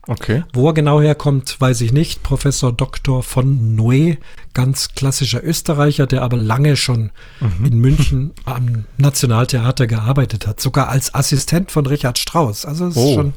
[0.06, 0.44] okay.
[0.52, 2.22] Wo er genau herkommt, weiß ich nicht.
[2.22, 3.22] Professor Dr.
[3.22, 4.18] von Noé,
[4.54, 7.10] ganz klassischer Österreicher, der aber lange schon
[7.40, 7.64] mhm.
[7.64, 10.60] in München am Nationaltheater gearbeitet hat.
[10.60, 12.64] Sogar als Assistent von Richard Strauss.
[12.64, 13.08] Also es oh.
[13.08, 13.32] ist schon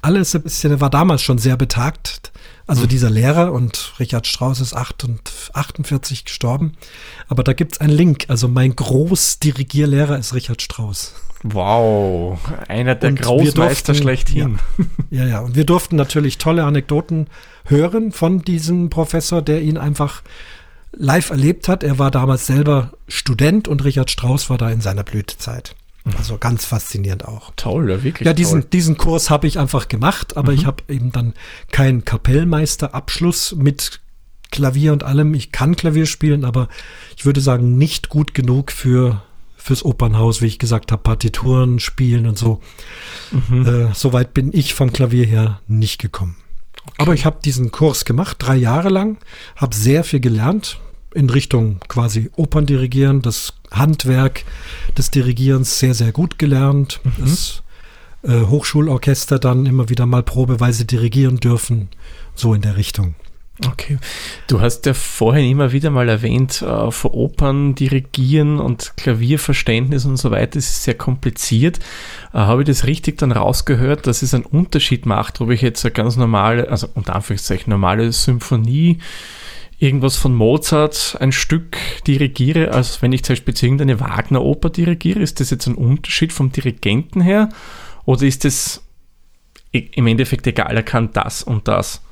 [0.00, 2.32] alles ein bisschen, war damals schon sehr betagt.
[2.66, 2.88] Also mhm.
[2.88, 6.74] dieser Lehrer und Richard Strauss ist 48 gestorben.
[7.26, 8.26] Aber da gibt es einen Link.
[8.28, 11.14] Also mein Großdirigierlehrer ist Richard Strauss.
[11.42, 14.58] Wow, einer der und Großmeister durften, schlechthin.
[15.10, 17.28] Ja, ja, ja, und wir durften natürlich tolle Anekdoten
[17.64, 20.22] hören von diesem Professor, der ihn einfach
[20.92, 21.82] live erlebt hat.
[21.82, 25.74] Er war damals selber Student und Richard Strauss war da in seiner Blütezeit.
[26.16, 27.52] Also ganz faszinierend auch.
[27.56, 28.26] Toll, ja, wirklich.
[28.26, 28.70] Ja, diesen, toll.
[28.72, 30.58] diesen Kurs habe ich einfach gemacht, aber mhm.
[30.58, 31.34] ich habe eben dann
[31.70, 34.00] keinen Kapellmeisterabschluss mit
[34.50, 35.34] Klavier und allem.
[35.34, 36.68] Ich kann Klavier spielen, aber
[37.16, 39.22] ich würde sagen, nicht gut genug für
[39.58, 42.60] fürs Opernhaus, wie ich gesagt habe, Partituren spielen und so.
[43.30, 43.66] Mhm.
[43.66, 46.36] Äh, Soweit bin ich vom Klavier her nicht gekommen.
[46.86, 46.94] Okay.
[46.98, 49.18] Aber ich habe diesen Kurs gemacht, drei Jahre lang,
[49.56, 50.80] habe sehr viel gelernt,
[51.12, 54.44] in Richtung quasi Operndirigieren, das Handwerk
[54.96, 57.00] des Dirigierens sehr, sehr gut gelernt.
[57.04, 57.12] Mhm.
[57.18, 57.62] Das
[58.22, 61.88] äh, Hochschulorchester dann immer wieder mal probeweise dirigieren dürfen,
[62.34, 63.14] so in der Richtung.
[63.66, 63.98] Okay.
[64.46, 70.16] Du hast ja vorhin immer wieder mal erwähnt, äh, für Opern dirigieren und Klavierverständnis und
[70.16, 71.80] so weiter ist sehr kompliziert.
[72.32, 75.84] Äh, Habe ich das richtig dann rausgehört, dass es einen Unterschied macht, ob ich jetzt
[75.84, 78.98] eine ganz normale, also unter Anführungszeichen normale Symphonie
[79.78, 85.20] irgendwas von Mozart ein Stück dirigiere, als wenn ich zum Beispiel irgendeine Wagner-Oper dirigiere?
[85.20, 87.48] Ist das jetzt ein Unterschied vom Dirigenten her?
[88.04, 88.82] Oder ist das
[89.70, 92.02] im Endeffekt egal, er kann das und das?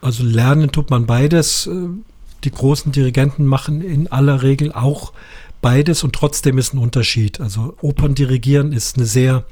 [0.00, 1.68] Also lernen tut man beides.
[2.44, 5.12] Die großen Dirigenten machen in aller Regel auch
[5.60, 7.40] beides und trotzdem ist ein Unterschied.
[7.40, 9.44] Also Opern dirigieren ist eine sehr,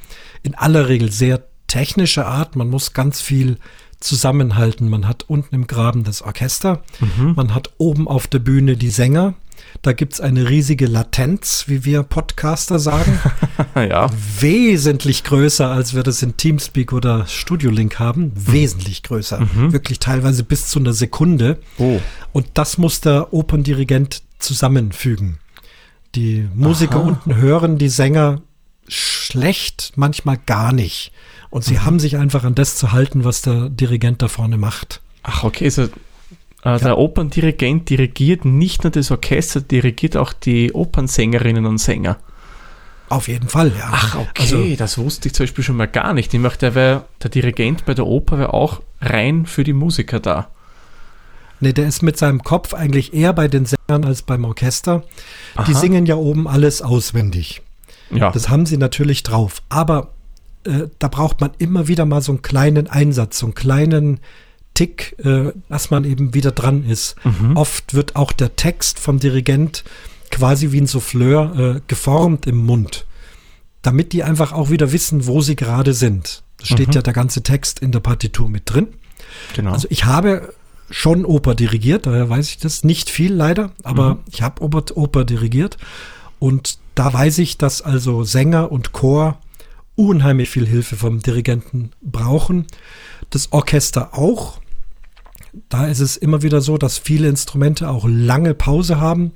[0.42, 2.56] in aller Regel sehr technische Art.
[2.56, 3.58] Man muss ganz viel
[4.00, 4.88] zusammenhalten.
[4.88, 7.32] Man hat unten im Graben das Orchester, mhm.
[7.34, 9.34] man hat oben auf der Bühne die Sänger.
[9.82, 13.18] Da gibt es eine riesige Latenz, wie wir Podcaster sagen.
[13.74, 14.10] ja.
[14.40, 18.32] Wesentlich größer, als wir das in Teamspeak oder Studio Link haben.
[18.34, 19.40] Wesentlich größer.
[19.40, 19.72] Mhm.
[19.72, 21.58] Wirklich teilweise bis zu einer Sekunde.
[21.78, 22.00] Oh.
[22.32, 25.38] Und das muss der Operndirigent zusammenfügen.
[26.14, 27.08] Die Musiker Aha.
[27.08, 28.42] unten hören die Sänger
[28.88, 31.12] schlecht, manchmal gar nicht.
[31.50, 31.84] Und sie mhm.
[31.84, 35.00] haben sich einfach an das zu halten, was der Dirigent da vorne macht.
[35.22, 35.88] Ach, okay, so
[36.66, 42.18] äh, der Operndirigent dirigiert nicht nur das Orchester, dirigiert auch die Opernsängerinnen und Sänger.
[43.08, 43.88] Auf jeden Fall, ja.
[43.92, 46.34] Ach, okay, also, das wusste ich zum Beispiel schon mal gar nicht.
[46.34, 50.18] Ich möchte, der, wär, der Dirigent bei der Oper wäre auch rein für die Musiker
[50.18, 50.48] da.
[51.60, 55.04] Nee, der ist mit seinem Kopf eigentlich eher bei den Sängern als beim Orchester.
[55.54, 55.64] Aha.
[55.64, 57.62] Die singen ja oben alles auswendig.
[58.10, 58.32] Ja.
[58.32, 59.62] Das haben sie natürlich drauf.
[59.68, 60.10] Aber
[60.64, 64.18] äh, da braucht man immer wieder mal so einen kleinen Einsatz, so einen kleinen
[64.76, 67.16] Tick, äh, dass man eben wieder dran ist.
[67.24, 67.56] Mhm.
[67.56, 69.82] Oft wird auch der Text vom Dirigent
[70.30, 73.06] quasi wie ein Souffleur äh, geformt im Mund,
[73.82, 76.42] damit die einfach auch wieder wissen, wo sie gerade sind.
[76.58, 76.94] Da steht mhm.
[76.94, 78.88] ja der ganze Text in der Partitur mit drin.
[79.54, 79.72] Genau.
[79.72, 80.52] Also ich habe
[80.90, 82.84] schon Oper dirigiert, daher weiß ich das.
[82.84, 84.20] Nicht viel leider, aber mhm.
[84.30, 85.78] ich habe Oper, Oper dirigiert.
[86.38, 89.38] Und da weiß ich, dass also Sänger und Chor
[89.94, 92.66] unheimlich viel Hilfe vom Dirigenten brauchen.
[93.30, 94.60] Das Orchester auch.
[95.68, 99.32] Da ist es immer wieder so, dass viele Instrumente auch lange Pause haben.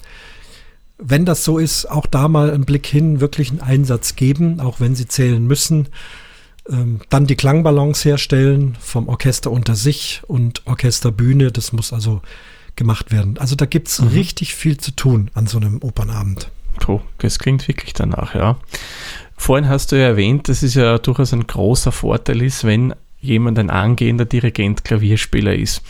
[0.98, 4.80] Wenn das so ist, auch da mal einen Blick hin, wirklich einen Einsatz geben, auch
[4.80, 5.88] wenn sie zählen müssen.
[6.68, 11.52] Ähm, dann die Klangbalance herstellen vom Orchester unter sich und Orchesterbühne.
[11.52, 12.20] Das muss also
[12.76, 13.38] gemacht werden.
[13.38, 14.08] Also da gibt es mhm.
[14.08, 16.50] richtig viel zu tun an so einem Opernabend.
[16.80, 18.56] Puh, das klingt wirklich danach, ja.
[19.36, 23.58] Vorhin hast du ja erwähnt, dass es ja durchaus ein großer Vorteil ist, wenn jemand
[23.58, 25.82] ein angehender Dirigent Klavierspieler ist.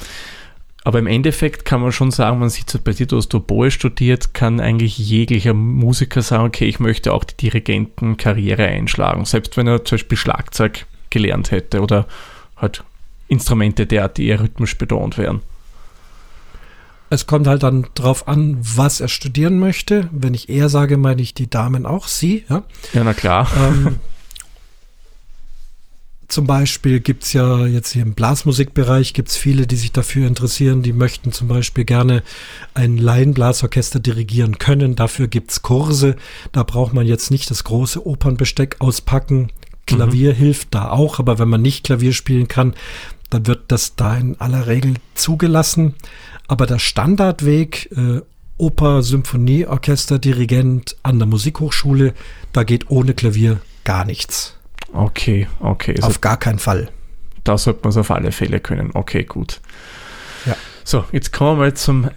[0.82, 3.70] Aber im Endeffekt kann man schon sagen, man sieht es bei dir, du hast Oboe
[3.70, 9.66] studiert, kann eigentlich jeglicher Musiker sagen, okay, ich möchte auch die Dirigentenkarriere einschlagen, selbst wenn
[9.66, 12.06] er zum Beispiel Schlagzeug gelernt hätte oder
[12.56, 12.82] halt
[13.28, 15.42] Instrumente derart, die eher rhythmisch betont wären.
[17.10, 20.08] Es kommt halt dann drauf an, was er studieren möchte.
[20.12, 22.44] Wenn ich er sage, meine ich die Damen auch, sie.
[22.48, 22.62] Ja,
[22.92, 23.48] ja na klar.
[23.56, 23.96] Ähm,
[26.30, 30.28] zum Beispiel gibt es ja jetzt hier im Blasmusikbereich gibt es viele, die sich dafür
[30.28, 32.22] interessieren, die möchten zum Beispiel gerne
[32.72, 34.94] ein Laienblasorchester dirigieren können.
[34.94, 36.16] Dafür gibt es Kurse.
[36.52, 39.50] Da braucht man jetzt nicht das große Opernbesteck auspacken.
[39.86, 40.36] Klavier mhm.
[40.36, 42.74] hilft da auch, aber wenn man nicht Klavier spielen kann,
[43.28, 45.94] dann wird das da in aller Regel zugelassen.
[46.46, 48.20] Aber der Standardweg, äh,
[48.56, 52.14] Oper, Symphonie, Orchester, Dirigent an der Musikhochschule,
[52.52, 54.59] da geht ohne Klavier gar nichts.
[54.92, 55.94] Okay, okay.
[55.96, 56.88] Also auf gar keinen Fall.
[57.44, 58.90] Da sollte man es auf alle Fälle können.
[58.94, 59.60] Okay, gut.
[60.46, 60.56] Ja.
[60.84, 62.10] So, jetzt kommen wir mal zum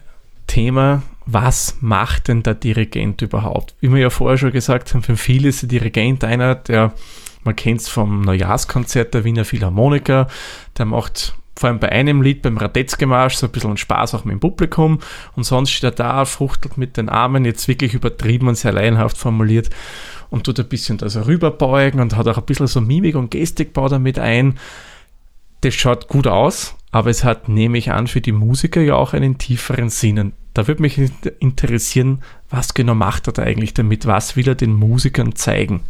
[0.47, 3.75] Thema, was macht denn der Dirigent überhaupt?
[3.79, 6.93] Wie wir ja vorher schon gesagt haben, für viele ist der Dirigent einer, der,
[7.43, 10.27] man kennt es vom Neujahrskonzert der Wiener Philharmoniker,
[10.77, 14.33] der macht vor allem bei einem Lied, beim Radetzky-Marsch, so ein bisschen Spaß auch mit
[14.33, 14.99] dem Publikum
[15.35, 19.17] und sonst steht er da, fruchtelt mit den Armen, jetzt wirklich übertrieben und sehr laienhaft
[19.17, 19.69] formuliert
[20.33, 23.87] und tut ein bisschen das rüberbeugen und hat auch ein bisschen so Mimik und Gestikbau
[23.87, 24.57] damit ein.
[25.61, 29.13] Das schaut gut aus, aber es hat, nehme ich an, für die Musiker ja auch
[29.13, 30.33] einen tieferen Sinn.
[30.55, 30.99] Da würde mich
[31.39, 34.07] interessieren, was genau macht er da eigentlich damit?
[34.07, 35.81] Was will er den Musikern zeigen?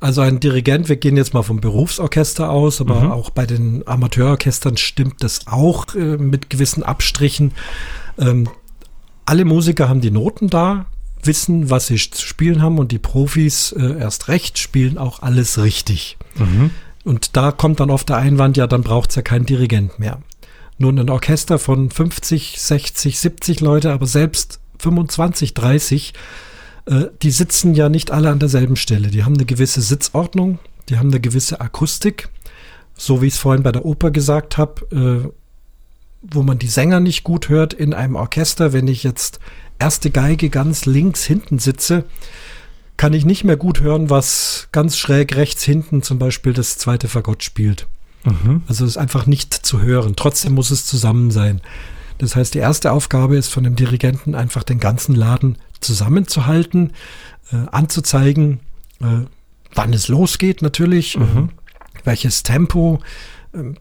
[0.00, 3.12] Also ein Dirigent, wir gehen jetzt mal vom Berufsorchester aus, aber mhm.
[3.12, 7.52] auch bei den Amateurorchestern stimmt das auch äh, mit gewissen Abstrichen.
[8.18, 8.48] Ähm,
[9.26, 10.86] alle Musiker haben die Noten da,
[11.22, 15.62] wissen, was sie zu spielen haben und die Profis äh, erst recht spielen auch alles
[15.62, 16.16] richtig.
[16.36, 16.70] Mhm.
[17.04, 20.20] Und da kommt dann oft der Einwand, ja, dann braucht es ja keinen Dirigent mehr.
[20.78, 26.12] Nun ein Orchester von 50, 60, 70 Leute, aber selbst 25, 30,
[26.86, 29.08] äh, die sitzen ja nicht alle an derselben Stelle.
[29.08, 32.28] Die haben eine gewisse Sitzordnung, die haben eine gewisse Akustik,
[32.94, 35.30] so wie ich es vorhin bei der Oper gesagt habe, äh,
[36.22, 39.38] wo man die Sänger nicht gut hört in einem Orchester, wenn ich jetzt
[39.78, 42.04] erste Geige ganz links hinten sitze,
[42.96, 47.08] kann ich nicht mehr gut hören, was ganz schräg rechts hinten zum Beispiel das zweite
[47.08, 47.86] Fagott spielt.
[48.24, 48.62] Mhm.
[48.66, 50.14] Also es ist einfach nicht zu hören.
[50.16, 51.60] Trotzdem muss es zusammen sein.
[52.18, 56.92] Das heißt, die erste Aufgabe ist von dem Dirigenten einfach den ganzen Laden zusammenzuhalten,
[57.52, 58.60] äh, anzuzeigen,
[59.00, 59.26] äh,
[59.74, 61.50] wann es losgeht natürlich, mhm.
[61.94, 63.00] äh, welches Tempo,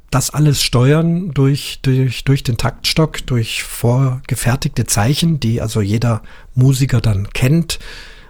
[0.09, 6.21] das alles steuern durch, durch, durch den Taktstock, durch vorgefertigte Zeichen, die also jeder
[6.53, 7.79] Musiker dann kennt.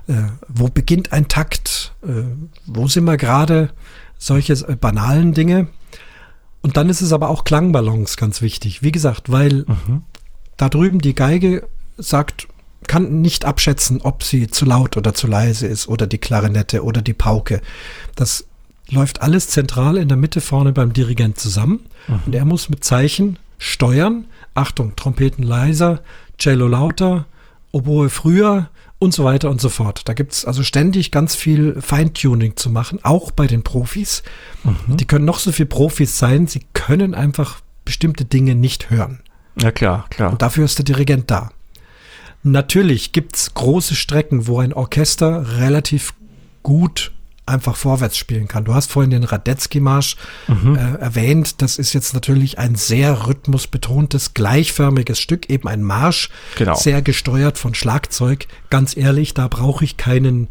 [0.07, 1.93] Äh, wo beginnt ein Takt?
[2.03, 2.23] Äh,
[2.65, 3.71] wo sind wir gerade?
[4.17, 5.67] Solche äh, banalen Dinge.
[6.61, 8.81] Und dann ist es aber auch Klangbalance ganz wichtig.
[8.81, 10.03] Wie gesagt, weil mhm.
[10.57, 12.47] da drüben die Geige sagt,
[12.87, 17.01] kann nicht abschätzen, ob sie zu laut oder zu leise ist oder die Klarinette oder
[17.01, 17.61] die Pauke.
[18.15, 18.45] Das
[18.89, 21.81] läuft alles zentral in der Mitte vorne beim Dirigent zusammen.
[22.07, 22.19] Mhm.
[22.25, 24.25] Und er muss mit Zeichen steuern.
[24.53, 26.01] Achtung, Trompeten leiser,
[26.37, 27.25] Cello lauter,
[27.71, 28.69] Oboe früher
[28.99, 30.03] und so weiter und so fort.
[30.05, 34.23] Da gibt es also ständig ganz viel Feintuning zu machen, auch bei den Profis.
[34.63, 34.97] Mhm.
[34.97, 39.19] Die können noch so viel Profis sein, sie können einfach bestimmte Dinge nicht hören.
[39.61, 40.31] Ja, klar, klar.
[40.31, 41.51] Und dafür ist der Dirigent da.
[42.43, 46.13] Natürlich gibt es große Strecken, wo ein Orchester relativ
[46.63, 47.11] gut
[47.45, 48.65] einfach vorwärts spielen kann.
[48.65, 50.15] Du hast vorhin den Radetzky-Marsch
[50.47, 50.75] mhm.
[50.75, 51.61] äh, erwähnt.
[51.61, 56.75] Das ist jetzt natürlich ein sehr rhythmusbetontes, gleichförmiges Stück, eben ein Marsch, genau.
[56.75, 58.47] sehr gesteuert von Schlagzeug.
[58.69, 60.47] Ganz ehrlich, da brauche ich keinen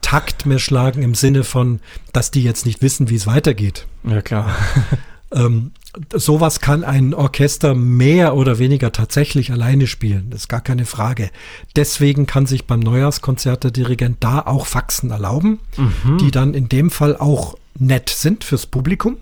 [0.00, 1.80] Takt mehr schlagen im Sinne von,
[2.12, 3.86] dass die jetzt nicht wissen, wie es weitergeht.
[4.04, 4.54] Ja, klar.
[5.32, 5.72] ähm,
[6.14, 10.30] sowas kann ein Orchester mehr oder weniger tatsächlich alleine spielen.
[10.30, 11.30] Das ist gar keine Frage.
[11.76, 16.18] Deswegen kann sich beim Neujahrskonzert der Dirigent da auch Faxen erlauben, mhm.
[16.18, 19.16] die dann in dem Fall auch nett sind fürs Publikum.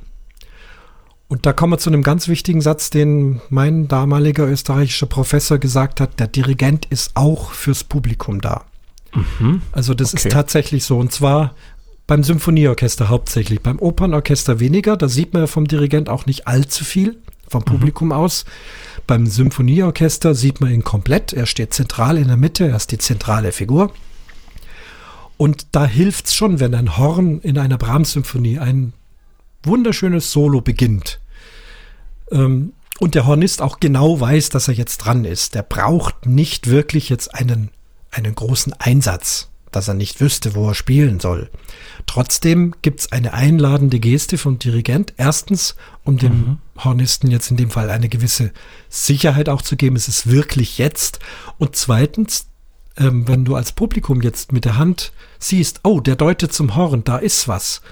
[1.28, 6.00] Und da kommen wir zu einem ganz wichtigen Satz, den mein damaliger österreichischer Professor gesagt
[6.00, 6.20] hat.
[6.20, 8.64] Der Dirigent ist auch fürs Publikum da.
[9.40, 9.62] Mhm.
[9.72, 10.28] Also das okay.
[10.28, 10.98] ist tatsächlich so.
[10.98, 11.54] Und zwar
[12.06, 14.96] beim Symphonieorchester hauptsächlich, beim Opernorchester weniger.
[14.96, 17.16] Da sieht man ja vom Dirigent auch nicht allzu viel
[17.48, 17.66] vom mhm.
[17.66, 18.14] Publikum mhm.
[18.14, 18.44] aus.
[19.06, 21.32] Beim Symphonieorchester sieht man ihn komplett.
[21.32, 23.92] Er steht zentral in der Mitte, er ist die zentrale Figur.
[25.36, 28.94] Und da hilft es schon, wenn ein Horn in einer Brahms-Symphonie ein
[29.62, 31.20] wunderschönes Solo beginnt.
[32.30, 35.54] Ähm, und der Hornist auch genau weiß, dass er jetzt dran ist.
[35.54, 37.70] Der braucht nicht wirklich jetzt einen,
[38.10, 41.50] einen großen Einsatz dass er nicht wüsste, wo er spielen soll.
[42.06, 45.14] Trotzdem gibt es eine einladende Geste vom Dirigent.
[45.16, 46.58] Erstens, um dem mhm.
[46.78, 48.52] Hornisten jetzt in dem Fall eine gewisse
[48.88, 51.18] Sicherheit auch zu geben, es ist wirklich jetzt.
[51.58, 52.46] Und zweitens,
[52.96, 57.04] ähm, wenn du als Publikum jetzt mit der Hand siehst, oh, der deutet zum Horn,
[57.04, 57.82] da ist was,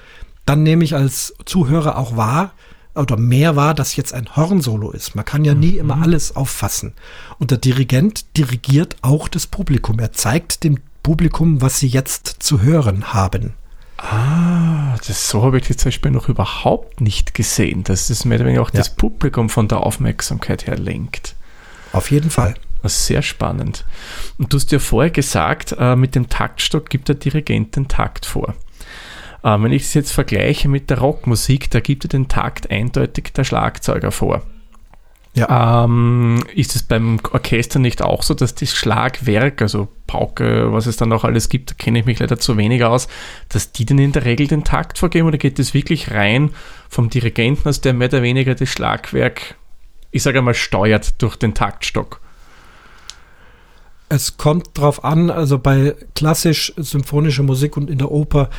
[0.47, 2.53] dann nehme ich als Zuhörer auch wahr,
[2.95, 5.15] oder mehr wahr, dass jetzt ein Hornsolo ist.
[5.15, 6.03] Man kann ja nie immer mhm.
[6.05, 6.93] alles auffassen.
[7.39, 9.99] Und der Dirigent dirigiert auch das Publikum.
[9.99, 13.55] Er zeigt dem Publikum, was sie jetzt zu hören haben.
[13.99, 18.39] Ah, das, so habe ich das zum Beispiel noch überhaupt nicht gesehen, dass das mehr
[18.39, 18.79] oder weniger auch Ja.
[18.79, 21.37] das Publikum von der Aufmerksamkeit her lenkt.
[21.93, 22.55] Auf jeden Fall.
[22.83, 23.85] Das ist sehr spannend.
[24.39, 28.27] Und du hast ja vorher gesagt, äh, mit dem Taktstock gibt der Dirigent den Takt
[28.27, 28.55] vor.
[29.43, 33.33] Äh, wenn ich es jetzt vergleiche mit der Rockmusik, da gibt er den Takt eindeutig
[33.35, 34.43] der Schlagzeuger vor.
[35.37, 35.85] Ja.
[35.85, 40.97] Ähm, ist es beim Orchester nicht auch so, dass das Schlagwerk, also Pauke, was es
[40.97, 43.09] dann noch alles gibt, da kenne ich mich leider zu wenig aus,
[43.49, 46.51] dass die denn in der Regel den Takt vorgeben oder geht es wirklich rein
[46.89, 49.57] vom Dirigenten, aus der mehr oder weniger das Schlagwerk,
[50.13, 52.21] ich sage einmal, steuert durch den Taktstock?
[54.09, 58.51] Es kommt drauf an, also bei klassisch symphonischer Musik und in der Oper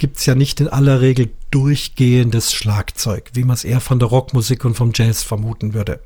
[0.00, 4.08] gibt es ja nicht in aller Regel durchgehendes Schlagzeug, wie man es eher von der
[4.08, 6.00] Rockmusik und vom Jazz vermuten würde.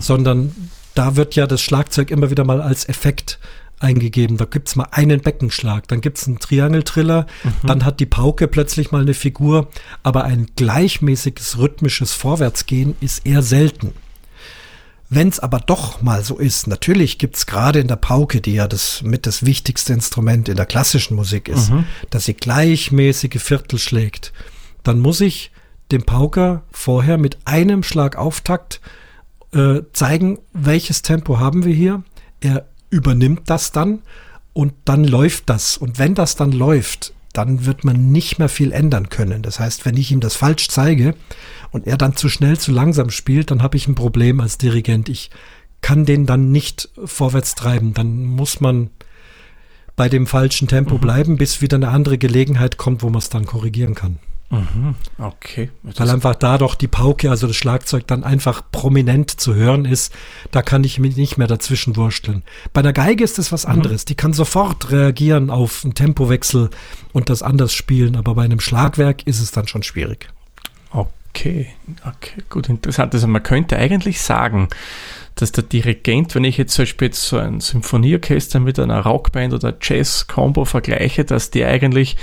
[0.00, 3.38] Sondern da wird ja das Schlagzeug immer wieder mal als Effekt
[3.80, 4.38] eingegeben.
[4.38, 7.26] Da gibt es mal einen Beckenschlag, dann gibt es einen Triangeltriller,
[7.64, 9.68] dann hat die Pauke plötzlich mal eine Figur,
[10.02, 13.92] aber ein gleichmäßiges rhythmisches Vorwärtsgehen ist eher selten.
[15.10, 18.68] Wenn es aber doch mal so ist, natürlich gibt's gerade in der Pauke, die ja
[18.68, 21.70] das mit das wichtigste Instrument in der klassischen Musik ist,
[22.10, 24.32] dass sie gleichmäßige Viertel schlägt,
[24.82, 25.50] dann muss ich
[25.92, 28.80] dem Pauker vorher mit einem Schlag Auftakt
[29.54, 32.02] äh, zeigen, welches Tempo haben wir hier.
[32.40, 34.02] Er übernimmt das dann
[34.52, 35.78] und dann läuft das.
[35.78, 39.42] Und wenn das dann läuft, dann wird man nicht mehr viel ändern können.
[39.42, 41.14] Das heißt, wenn ich ihm das falsch zeige
[41.70, 45.08] und er dann zu schnell, zu langsam spielt, dann habe ich ein Problem als Dirigent.
[45.08, 45.30] Ich
[45.80, 47.94] kann den dann nicht vorwärts treiben.
[47.94, 48.90] Dann muss man
[49.94, 53.46] bei dem falschen Tempo bleiben, bis wieder eine andere Gelegenheit kommt, wo man es dann
[53.46, 54.18] korrigieren kann.
[55.18, 55.70] Okay.
[55.82, 60.14] Weil einfach da doch die Pauke, also das Schlagzeug, dann einfach prominent zu hören ist.
[60.50, 62.42] Da kann ich mich nicht mehr dazwischen wursteln.
[62.72, 64.06] Bei einer Geige ist das was anderes.
[64.06, 66.70] Die kann sofort reagieren auf einen Tempowechsel
[67.12, 68.16] und das anders spielen.
[68.16, 70.30] Aber bei einem Schlagwerk ist es dann schon schwierig.
[70.90, 71.68] Okay,
[72.06, 73.12] okay, gut, interessant.
[73.12, 74.68] Also man könnte eigentlich sagen,
[75.34, 79.52] dass der Dirigent, wenn ich jetzt zum Beispiel jetzt so ein Symphonieorchester mit einer Rockband
[79.52, 82.16] oder Jazz-Combo vergleiche, dass der eigentlich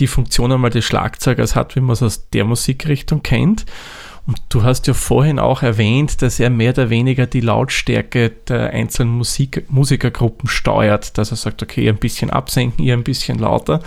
[0.00, 3.66] die Funktion einmal des Schlagzeugers hat, wie man es aus der Musikrichtung kennt.
[4.26, 8.70] Und du hast ja vorhin auch erwähnt, dass er mehr oder weniger die Lautstärke der
[8.70, 13.80] einzelnen Musik Musikergruppen steuert, dass er sagt, okay, ein bisschen absenken, ihr ein bisschen lauter.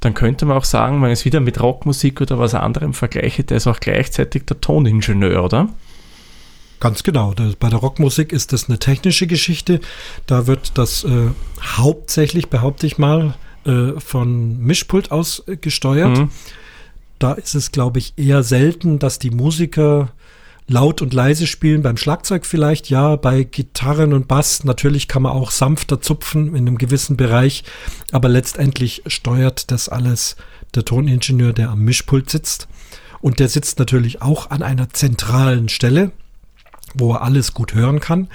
[0.00, 3.44] Dann könnte man auch sagen, wenn ich es wieder mit Rockmusik oder was anderem vergleiche,
[3.44, 5.68] der ist auch gleichzeitig der Toningenieur, oder?
[6.80, 7.34] Ganz genau.
[7.60, 9.80] Bei der Rockmusik ist das eine technische Geschichte.
[10.26, 11.28] Da wird das äh,
[11.62, 16.18] hauptsächlich, behaupte ich mal, äh, von Mischpult aus äh, gesteuert.
[16.18, 16.30] Mhm.
[17.18, 20.10] Da ist es, glaube ich, eher selten, dass die Musiker
[20.66, 21.82] laut und leise spielen.
[21.82, 23.16] Beim Schlagzeug vielleicht, ja.
[23.16, 27.64] Bei Gitarren und Bass natürlich kann man auch sanfter zupfen in einem gewissen Bereich.
[28.12, 30.36] Aber letztendlich steuert das alles
[30.74, 32.68] der Toningenieur, der am Mischpult sitzt.
[33.20, 36.12] Und der sitzt natürlich auch an einer zentralen Stelle,
[36.94, 38.28] wo er alles gut hören kann.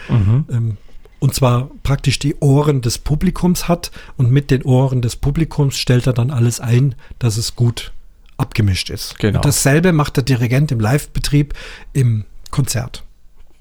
[0.49, 0.77] Ähm,
[1.19, 3.91] und zwar praktisch die Ohren des Publikums hat.
[4.17, 7.91] Und mit den Ohren des Publikums stellt er dann alles ein, dass es gut
[8.37, 9.19] abgemischt ist.
[9.19, 9.39] Genau.
[9.39, 11.53] Und dasselbe macht der Dirigent im Live-Betrieb
[11.93, 13.03] im Konzert.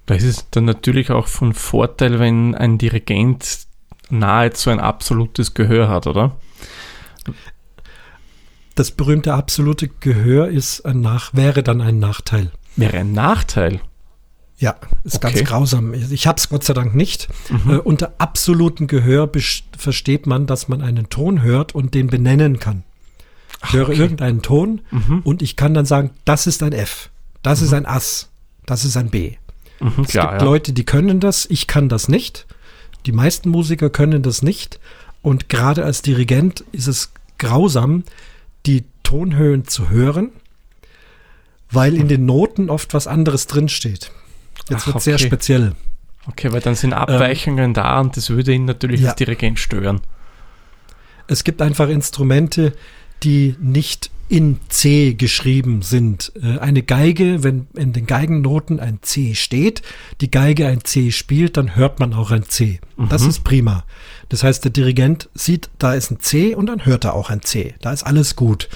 [0.07, 3.67] Da ist es dann natürlich auch von Vorteil, wenn ein Dirigent
[4.09, 6.37] nahezu ein absolutes Gehör hat, oder?
[8.75, 12.53] Das berühmte absolute Gehör ist ein Nach wäre dann ein Nachteil.
[12.77, 13.81] Wäre ein Nachteil.
[14.59, 15.35] Ja, ist Okay.
[15.35, 15.95] ganz grausam.
[15.95, 17.29] Ich habe es Gott sei Dank nicht.
[17.69, 19.31] Äh, unter absolutem Gehör
[19.77, 22.83] versteht man, dass man einen Ton hört und den benennen kann.
[23.65, 23.99] Ich höre okay.
[23.99, 24.81] irgendeinen Ton
[25.25, 27.11] und ich kann dann sagen, das ist ein F,
[27.43, 28.29] das ist ein Ass,
[28.67, 29.35] das ist ein B.
[29.81, 30.47] Mhm, Es klar, gibt ja.
[30.49, 32.47] Leute, die können das, ich kann das nicht.
[33.07, 34.79] Die meisten Musiker können das nicht.
[35.23, 38.05] Und gerade als Dirigent ist es grausam,
[38.67, 40.31] die Tonhöhen zu hören,
[41.71, 44.11] weil in den Noten oft was anderes drinsteht.
[44.69, 45.27] Jetzt wird sehr okay.
[45.27, 45.73] speziell.
[46.27, 49.11] Okay, weil dann sind Abweichungen da und das würde ihn natürlich Ähm, ja.
[49.13, 50.01] als Dirigent stören.
[51.27, 52.73] Es gibt einfach Instrumente,
[53.23, 56.33] die nicht in C geschrieben sind.
[56.43, 59.83] Äh, Eine Geige, wenn in den Geigennoten ein C steht,
[60.21, 62.81] die Geige ein C spielt, dann hört man auch ein C.
[63.09, 63.85] Das ist prima.
[64.31, 67.41] Das heißt, der Dirigent sieht, da ist ein C und dann hört er auch ein
[67.43, 67.75] C.
[67.81, 68.69] Da ist alles gut.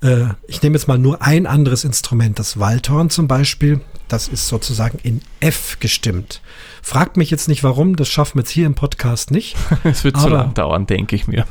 [0.00, 3.80] Äh, Ich nehme jetzt mal nur ein anderes Instrument, das Waldhorn zum Beispiel.
[4.08, 6.40] Das ist sozusagen in F gestimmt.
[6.82, 9.56] Fragt mich jetzt nicht warum, das schaffen wir jetzt hier im Podcast nicht.
[9.84, 11.46] Es wird zu lang dauern, denke ich mir.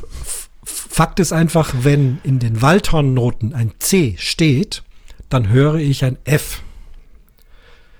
[0.64, 4.82] Fakt ist einfach, wenn in den Waldhornnoten ein C steht,
[5.28, 6.62] dann höre ich ein F.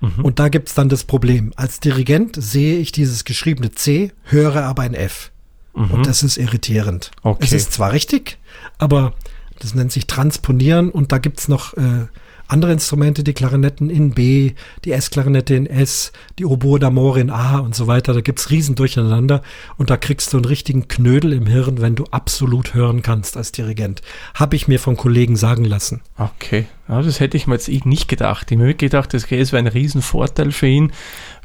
[0.00, 1.52] Und da gibt's dann das Problem.
[1.56, 5.32] Als Dirigent sehe ich dieses geschriebene C, höre aber ein F.
[5.72, 7.10] Und das ist irritierend.
[7.22, 7.44] Okay.
[7.44, 8.38] Es ist zwar richtig,
[8.78, 9.14] aber
[9.60, 12.06] Das nennt sich Transponieren und da gibt's noch äh,
[12.48, 14.52] andere Instrumente, die Klarinetten in B,
[14.84, 18.14] die S-Klarinette in S, die Oboe d'Amore in A und so weiter.
[18.14, 19.42] Da gibt's riesen durcheinander
[19.76, 23.52] und da kriegst du einen richtigen Knödel im Hirn, wenn du absolut hören kannst als
[23.52, 24.02] Dirigent.
[24.34, 26.00] Habe ich mir von Kollegen sagen lassen.
[26.16, 28.50] Okay, ja, das hätte ich mir jetzt nicht gedacht.
[28.50, 30.92] Ich habe mir gedacht, das wäre ein Riesenvorteil für ihn,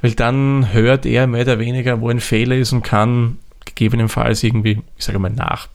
[0.01, 4.81] weil dann hört er mehr oder weniger, wo ein Fehler ist und kann gegebenenfalls irgendwie,
[4.97, 5.31] ich sage mal,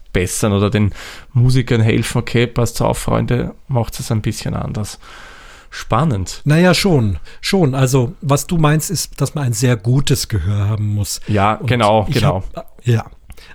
[0.09, 0.93] nachbessern oder den
[1.33, 4.99] Musikern helfen, okay, passt auf, Freunde, macht es ein bisschen anders.
[5.71, 6.41] Spannend.
[6.45, 7.75] Naja, schon, schon.
[7.75, 11.21] Also, was du meinst, ist, dass man ein sehr gutes Gehör haben muss.
[11.29, 12.43] Ja, Und genau, genau.
[12.55, 13.05] Hab, ja.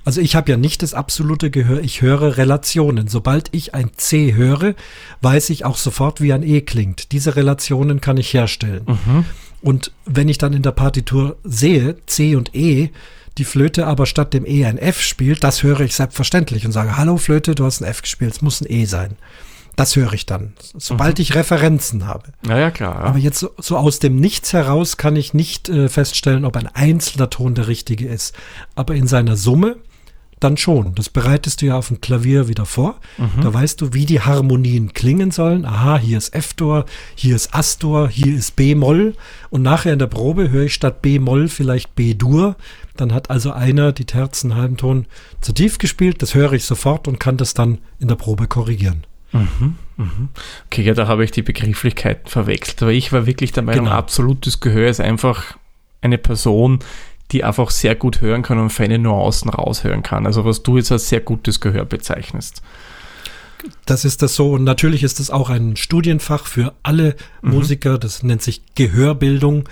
[0.05, 3.07] Also ich habe ja nicht das absolute Gehör, ich höre Relationen.
[3.07, 4.75] Sobald ich ein C höre,
[5.21, 7.11] weiß ich auch sofort, wie ein E klingt.
[7.11, 8.83] Diese Relationen kann ich herstellen.
[8.85, 9.25] Mhm.
[9.61, 12.89] Und wenn ich dann in der Partitur sehe, C und E,
[13.37, 16.97] die Flöte aber statt dem E ein F spielt, das höre ich selbstverständlich und sage,
[16.97, 19.17] hallo Flöte, du hast ein F gespielt, es muss ein E sein.
[19.75, 21.23] Das höre ich dann, sobald mhm.
[21.23, 22.25] ich Referenzen habe.
[22.47, 22.93] Ja, ja, klar.
[22.93, 23.01] Ja.
[23.01, 26.67] Aber jetzt so, so, aus dem Nichts heraus kann ich nicht äh, feststellen, ob ein
[26.67, 28.35] einzelner Ton der richtige ist.
[28.75, 29.77] Aber in seiner Summe
[30.43, 30.93] dann schon.
[30.95, 32.99] Das bereitest du ja auf dem Klavier wieder vor.
[33.17, 33.41] Mhm.
[33.41, 35.65] Da weißt du, wie die Harmonien klingen sollen.
[35.65, 39.15] Aha, hier ist F-Dur, hier ist As-Dur, hier ist B-Moll.
[39.49, 42.55] Und nachher in der Probe höre ich statt B-Moll vielleicht B-Dur.
[42.95, 45.05] Dann hat also einer die Terzen halben Ton
[45.41, 46.21] zu tief gespielt.
[46.21, 49.05] Das höre ich sofort und kann das dann in der Probe korrigieren.
[49.31, 50.29] Mhm, mhm.
[50.67, 52.83] Okay, ja, da habe ich die Begrifflichkeiten verwechselt.
[52.83, 53.97] Aber ich war wirklich der Meinung, genau.
[53.97, 55.57] absolutes Gehör ist einfach
[56.01, 56.79] eine Person,
[57.31, 60.27] die einfach sehr gut hören kann und feine Nuancen raushören kann.
[60.27, 62.61] Also was du jetzt als sehr gutes Gehör bezeichnest.
[63.85, 64.51] Das ist das so.
[64.51, 67.51] Und natürlich ist das auch ein Studienfach für alle mhm.
[67.51, 67.97] Musiker.
[67.97, 69.67] Das nennt sich Gehörbildung.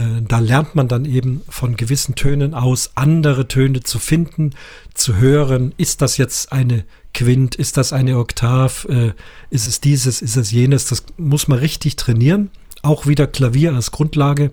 [0.00, 4.54] Äh, da lernt man dann eben von gewissen Tönen aus andere Töne zu finden,
[4.94, 5.74] zu hören.
[5.76, 7.54] Ist das jetzt eine Quint?
[7.54, 8.86] Ist das eine Oktav?
[8.88, 9.12] Äh,
[9.50, 10.22] ist es dieses?
[10.22, 10.86] Ist es jenes?
[10.86, 12.50] Das muss man richtig trainieren.
[12.82, 14.52] Auch wieder Klavier als Grundlage.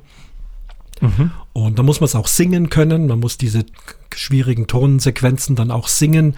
[0.99, 1.31] Mhm.
[1.53, 3.07] Und da muss man es auch singen können.
[3.07, 3.65] Man muss diese
[4.13, 6.35] schwierigen Tonsequenzen dann auch singen.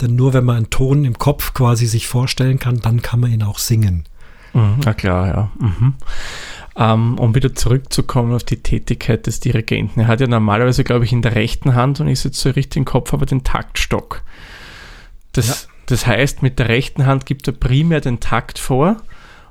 [0.00, 3.32] Denn nur wenn man einen Ton im Kopf quasi sich vorstellen kann, dann kann man
[3.32, 4.04] ihn auch singen.
[4.54, 5.50] Mhm, na klar, ja.
[5.60, 5.94] Mhm.
[6.80, 10.00] Ähm, um wieder zurückzukommen auf die Tätigkeit des Dirigenten.
[10.00, 12.76] Er hat ja normalerweise, glaube ich, in der rechten Hand, und ich jetzt so richtig
[12.76, 14.22] im Kopf habe, den Taktstock.
[15.32, 15.54] Das, ja.
[15.86, 18.96] das heißt, mit der rechten Hand gibt er primär den Takt vor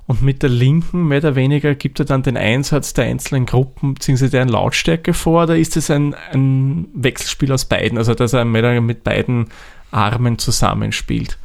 [0.07, 3.93] und mit der linken, mehr oder weniger, gibt er dann den Einsatz der einzelnen Gruppen
[3.95, 4.29] bzw.
[4.29, 8.61] deren Lautstärke vor oder ist es ein, ein Wechselspiel aus beiden, also dass er mehr
[8.61, 9.49] oder weniger mit beiden
[9.91, 11.37] Armen zusammenspielt?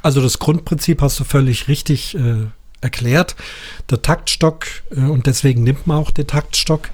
[0.00, 2.46] Also das Grundprinzip hast du völlig richtig äh,
[2.84, 3.34] erklärt.
[3.90, 6.90] Der Taktstock, äh, und deswegen nimmt man auch den Taktstock,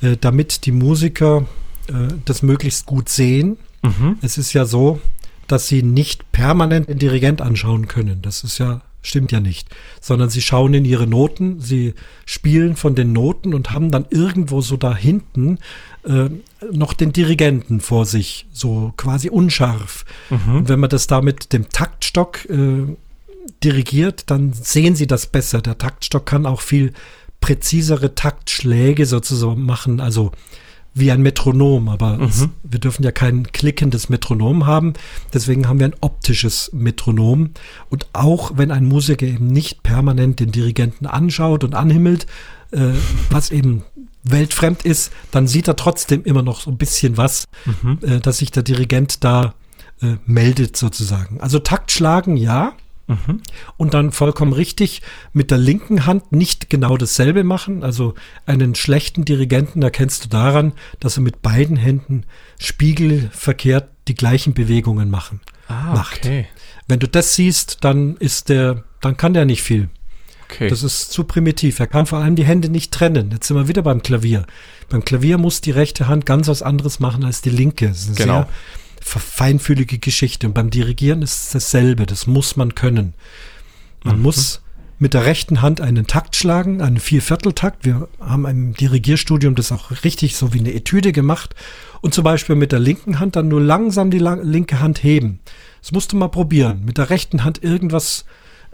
[0.00, 1.46] äh, damit die Musiker
[1.88, 3.58] äh, das möglichst gut sehen.
[3.82, 4.18] Mhm.
[4.22, 5.00] Es ist ja so,
[5.46, 8.22] dass sie nicht permanent den Dirigent anschauen können.
[8.22, 9.68] Das ist ja Stimmt ja nicht.
[10.00, 11.92] Sondern sie schauen in ihre Noten, sie
[12.24, 15.58] spielen von den Noten und haben dann irgendwo so da hinten
[16.04, 16.30] äh,
[16.72, 20.06] noch den Dirigenten vor sich, so quasi unscharf.
[20.30, 20.56] Mhm.
[20.56, 22.96] Und wenn man das da mit dem Taktstock äh,
[23.62, 25.60] dirigiert, dann sehen sie das besser.
[25.60, 26.92] Der Taktstock kann auch viel
[27.40, 30.00] präzisere Taktschläge sozusagen machen.
[30.00, 30.32] Also
[30.94, 32.24] wie ein Metronom, aber mhm.
[32.24, 34.94] es, wir dürfen ja kein klickendes Metronom haben.
[35.32, 37.50] Deswegen haben wir ein optisches Metronom.
[37.90, 42.26] Und auch wenn ein Musiker eben nicht permanent den Dirigenten anschaut und anhimmelt,
[42.70, 42.92] äh,
[43.28, 43.82] was eben
[44.22, 47.98] weltfremd ist, dann sieht er trotzdem immer noch so ein bisschen was, mhm.
[48.02, 49.54] äh, dass sich der Dirigent da
[50.00, 51.40] äh, meldet sozusagen.
[51.40, 52.74] Also Taktschlagen, ja.
[53.06, 53.40] Mhm.
[53.76, 55.02] Und dann vollkommen richtig
[55.32, 57.82] mit der linken Hand nicht genau dasselbe machen.
[57.82, 58.14] Also
[58.46, 62.24] einen schlechten Dirigenten erkennst du daran, dass er mit beiden Händen
[62.58, 65.40] spiegelverkehrt die gleichen Bewegungen machen.
[65.68, 66.24] Ah, macht.
[66.24, 66.46] okay.
[66.88, 69.88] Wenn du das siehst, dann ist der, dann kann der nicht viel.
[70.44, 70.68] Okay.
[70.68, 71.80] Das ist zu primitiv.
[71.80, 73.30] Er kann vor allem die Hände nicht trennen.
[73.32, 74.46] Jetzt sind wir wieder beim Klavier.
[74.88, 77.88] Beim Klavier muss die rechte Hand ganz was anderes machen als die linke.
[77.88, 78.42] Das ist genau.
[78.42, 78.48] sehr
[79.04, 80.46] feinfühlige Geschichte.
[80.46, 82.06] Und beim Dirigieren ist es dasselbe.
[82.06, 83.14] Das muss man können.
[84.02, 84.22] Man mhm.
[84.22, 84.62] muss
[84.98, 87.84] mit der rechten Hand einen Takt schlagen, einen Viervierteltakt.
[87.84, 91.54] Wir haben im Dirigierstudium das auch richtig so wie eine Etüde gemacht.
[92.00, 95.40] Und zum Beispiel mit der linken Hand dann nur langsam die linke Hand heben.
[95.80, 96.84] Das musst du mal probieren.
[96.84, 98.24] Mit der rechten Hand irgendwas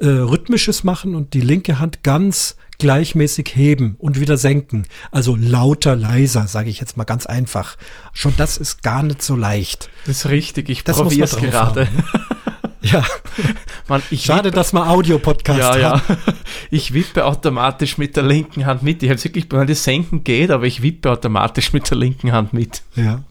[0.01, 4.87] äh, Rhythmisches machen und die linke Hand ganz gleichmäßig heben und wieder senken.
[5.11, 7.77] Also lauter, leiser, sage ich jetzt mal ganz einfach.
[8.13, 9.91] Schon das ist gar nicht so leicht.
[10.07, 11.87] Das ist richtig, ich probiere es gerade.
[11.87, 12.05] Haben, ne?
[12.83, 13.05] Ja.
[13.89, 15.77] Man, Schade, dass wir Audio-Podcast ja.
[15.77, 16.03] Ja.
[16.71, 19.03] Ich wippe automatisch mit der linken Hand mit.
[19.03, 22.55] Ich habe wirklich, weil das Senken geht, aber ich wippe automatisch mit der linken Hand
[22.55, 22.83] mit.
[22.97, 23.23] Ja.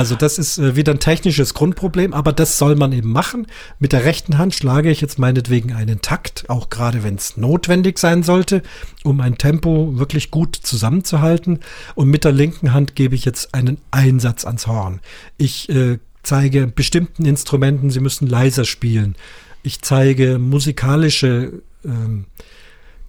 [0.00, 3.46] Also das ist äh, wieder ein technisches Grundproblem, aber das soll man eben machen.
[3.80, 7.98] Mit der rechten Hand schlage ich jetzt meinetwegen einen Takt, auch gerade wenn es notwendig
[7.98, 8.62] sein sollte,
[9.04, 11.60] um ein Tempo wirklich gut zusammenzuhalten.
[11.96, 15.00] Und mit der linken Hand gebe ich jetzt einen Einsatz ans Horn.
[15.36, 19.16] Ich äh, zeige bestimmten Instrumenten, sie müssen leiser spielen.
[19.62, 22.24] Ich zeige musikalische ähm,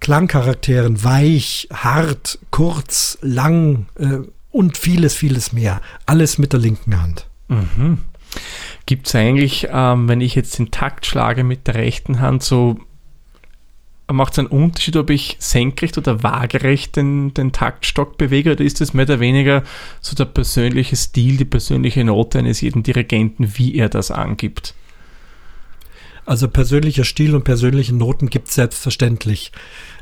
[0.02, 5.82] Klangcharakteren, weich, hart, kurz, lang äh, und vieles, vieles mehr.
[6.06, 7.28] Alles mit der linken Hand.
[7.48, 8.00] Mhm.
[8.86, 12.80] Gibt es eigentlich, ähm, wenn ich jetzt den Takt schlage mit der rechten Hand, so
[14.12, 18.82] macht es einen Unterschied, ob ich senkrecht oder waagerecht den, den Taktstock bewege oder ist
[18.82, 19.64] es mehr oder weniger
[20.02, 24.74] so der persönliche Stil, die persönliche Note eines jeden Dirigenten, wie er das angibt?
[26.26, 29.52] Also persönlicher Stil und persönliche Noten gibt es selbstverständlich.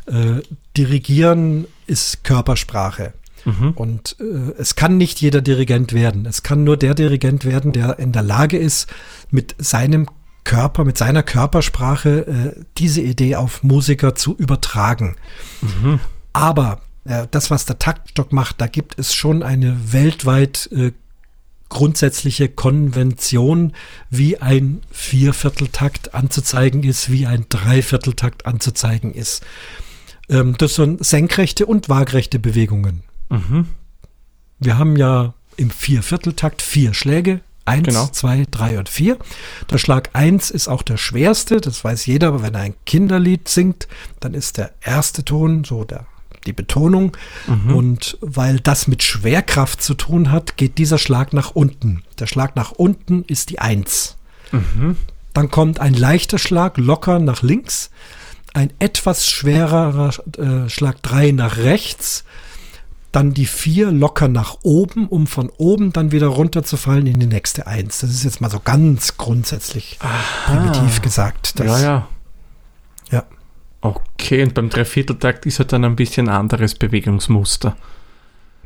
[0.05, 0.41] Äh,
[0.75, 3.13] Dirigieren ist Körpersprache.
[3.45, 3.71] Mhm.
[3.71, 6.25] Und äh, es kann nicht jeder Dirigent werden.
[6.25, 8.87] Es kann nur der Dirigent werden, der in der Lage ist,
[9.31, 10.07] mit seinem
[10.43, 15.15] Körper, mit seiner Körpersprache äh, diese Idee auf Musiker zu übertragen.
[15.61, 15.99] Mhm.
[16.33, 20.91] Aber äh, das, was der Taktstock macht, da gibt es schon eine weltweit äh,
[21.69, 23.73] grundsätzliche Konvention,
[24.09, 29.45] wie ein Viervierteltakt anzuzeigen ist, wie ein Dreivierteltakt anzuzeigen ist.
[30.29, 33.03] Ähm, das sind senkrechte und waagrechte Bewegungen.
[33.29, 33.67] Mhm.
[34.59, 37.41] Wir haben ja im Viervierteltakt vier Schläge.
[37.65, 38.07] Eins, genau.
[38.07, 39.17] zwei, drei und vier.
[39.69, 43.47] Der Schlag eins ist auch der schwerste, das weiß jeder, aber wenn er ein Kinderlied
[43.47, 43.87] singt,
[44.19, 46.07] dann ist der erste Ton so der
[46.45, 47.15] die Betonung.
[47.47, 47.75] Mhm.
[47.75, 52.03] Und weil das mit Schwerkraft zu tun hat, geht dieser Schlag nach unten.
[52.17, 54.17] Der Schlag nach unten ist die Eins.
[54.51, 54.97] Mhm.
[55.33, 57.91] Dann kommt ein leichter Schlag locker nach links,
[58.53, 62.23] ein etwas schwererer äh, Schlag drei nach rechts
[63.11, 67.65] dann die vier locker nach oben, um von oben dann wieder runterzufallen in die nächste
[67.65, 67.99] Eins.
[67.99, 70.53] Das ist jetzt mal so ganz grundsätzlich Aha.
[70.53, 71.55] primitiv gesagt.
[71.59, 72.07] ja, ja.
[73.11, 73.23] Ja.
[73.81, 77.75] Okay, und beim Dreivierteltakt ist halt dann ein bisschen anderes Bewegungsmuster.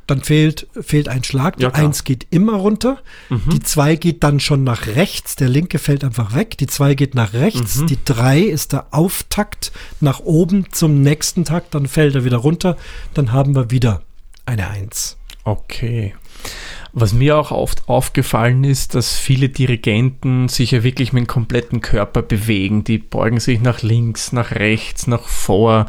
[0.07, 1.55] Dann fehlt, fehlt ein Schlag.
[1.57, 2.99] Die ja, Eins geht immer runter.
[3.29, 3.43] Mhm.
[3.53, 5.37] Die zwei geht dann schon nach rechts.
[5.37, 6.57] Der linke fällt einfach weg.
[6.57, 7.77] Die zwei geht nach rechts.
[7.77, 7.87] Mhm.
[7.87, 9.71] Die drei ist der Auftakt
[10.01, 11.73] nach oben zum nächsten Takt.
[11.73, 12.75] Dann fällt er wieder runter.
[13.13, 14.01] Dann haben wir wieder
[14.45, 15.17] eine Eins.
[15.43, 16.13] Okay.
[16.93, 21.81] Was mir auch oft aufgefallen ist, dass viele Dirigenten sich ja wirklich mit dem kompletten
[21.81, 22.83] Körper bewegen.
[22.83, 25.87] Die beugen sich nach links, nach rechts, nach vor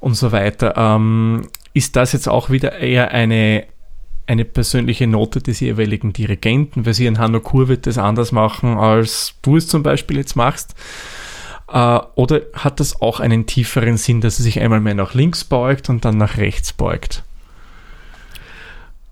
[0.00, 0.74] und so weiter.
[0.76, 3.66] Ähm, ist das jetzt auch wieder eher eine,
[4.26, 8.76] eine persönliche Note des jeweiligen Dirigenten, weil sie in Hanno Kur wird das anders machen,
[8.76, 10.74] als du es zum Beispiel jetzt machst?
[11.70, 15.44] Äh, oder hat das auch einen tieferen Sinn, dass er sich einmal mehr nach links
[15.44, 17.22] beugt und dann nach rechts beugt?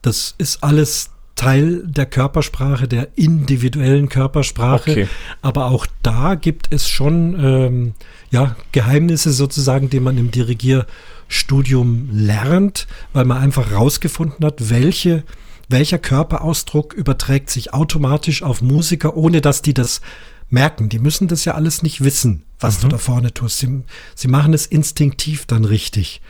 [0.09, 4.91] Das ist alles Teil der Körpersprache, der individuellen Körpersprache.
[4.91, 5.09] Okay.
[5.43, 7.95] Aber auch da gibt es schon ähm,
[8.31, 15.25] ja, Geheimnisse sozusagen, die man im Dirigierstudium lernt, weil man einfach rausgefunden hat, welche,
[15.69, 20.01] welcher Körperausdruck überträgt sich automatisch auf Musiker, ohne dass die das
[20.49, 20.89] merken.
[20.89, 22.83] Die müssen das ja alles nicht wissen, was mhm.
[22.83, 23.59] du da vorne tust.
[23.59, 23.83] Sie,
[24.15, 26.23] sie machen es instinktiv dann richtig.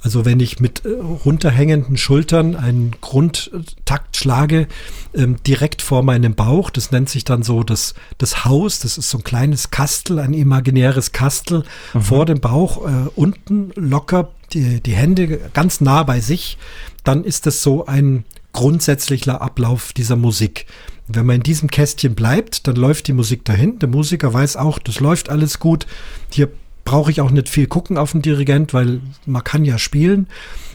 [0.00, 4.68] Also wenn ich mit äh, runterhängenden Schultern einen Grundtakt schlage,
[5.12, 9.10] ähm, direkt vor meinem Bauch, das nennt sich dann so das, das Haus, das ist
[9.10, 12.02] so ein kleines Kastel, ein imaginäres Kastel mhm.
[12.02, 16.58] vor dem Bauch, äh, unten locker die, die Hände ganz nah bei sich,
[17.04, 20.66] dann ist das so ein grundsätzlicher Ablauf dieser Musik.
[21.06, 23.78] Wenn man in diesem Kästchen bleibt, dann läuft die Musik dahin.
[23.78, 25.86] Der Musiker weiß auch, das läuft alles gut.
[26.30, 26.50] Hier
[26.88, 30.26] brauche ich auch nicht viel gucken auf den Dirigent, weil man kann ja spielen.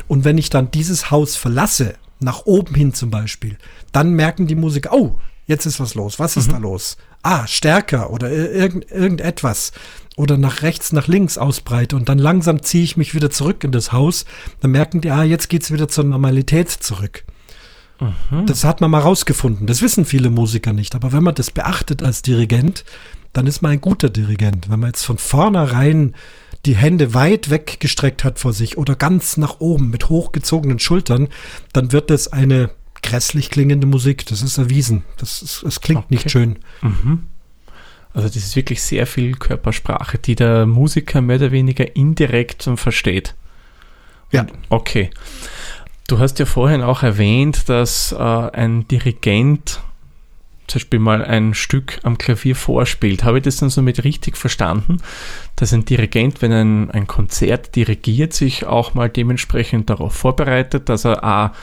[0.07, 3.57] Und wenn ich dann dieses Haus verlasse, nach oben hin zum Beispiel,
[3.91, 6.19] dann merken die Musiker, oh, jetzt ist was los.
[6.19, 6.51] Was ist mhm.
[6.51, 6.97] da los?
[7.23, 9.71] Ah, stärker oder irgend, irgendetwas.
[10.15, 13.71] Oder nach rechts, nach links ausbreite und dann langsam ziehe ich mich wieder zurück in
[13.71, 14.25] das Haus.
[14.59, 17.23] Dann merken die, ah, jetzt geht es wieder zur Normalität zurück.
[17.99, 18.45] Mhm.
[18.45, 19.65] Das hat man mal rausgefunden.
[19.65, 20.93] Das wissen viele Musiker nicht.
[20.93, 22.85] Aber wenn man das beachtet als Dirigent,
[23.33, 24.69] dann ist man ein guter Dirigent.
[24.69, 26.15] Wenn man jetzt von vornherein
[26.65, 31.27] die Hände weit weggestreckt hat vor sich oder ganz nach oben mit hochgezogenen Schultern,
[31.73, 32.69] dann wird das eine
[33.01, 34.25] grässlich klingende Musik.
[34.27, 35.03] Das ist erwiesen.
[35.17, 36.15] Das, ist, das klingt okay.
[36.15, 36.59] nicht schön.
[36.81, 37.23] Mhm.
[38.13, 43.35] Also das ist wirklich sehr viel Körpersprache, die der Musiker mehr oder weniger indirekt versteht.
[44.31, 44.45] Ja.
[44.69, 45.09] Okay.
[46.07, 49.81] Du hast ja vorhin auch erwähnt, dass äh, ein Dirigent
[50.67, 54.97] zum Beispiel mal ein Stück am Klavier vorspielt, habe ich das dann somit richtig verstanden,
[55.55, 61.05] dass ein Dirigent, wenn ein, ein Konzert dirigiert, sich auch mal dementsprechend darauf vorbereitet, dass
[61.05, 61.53] er A,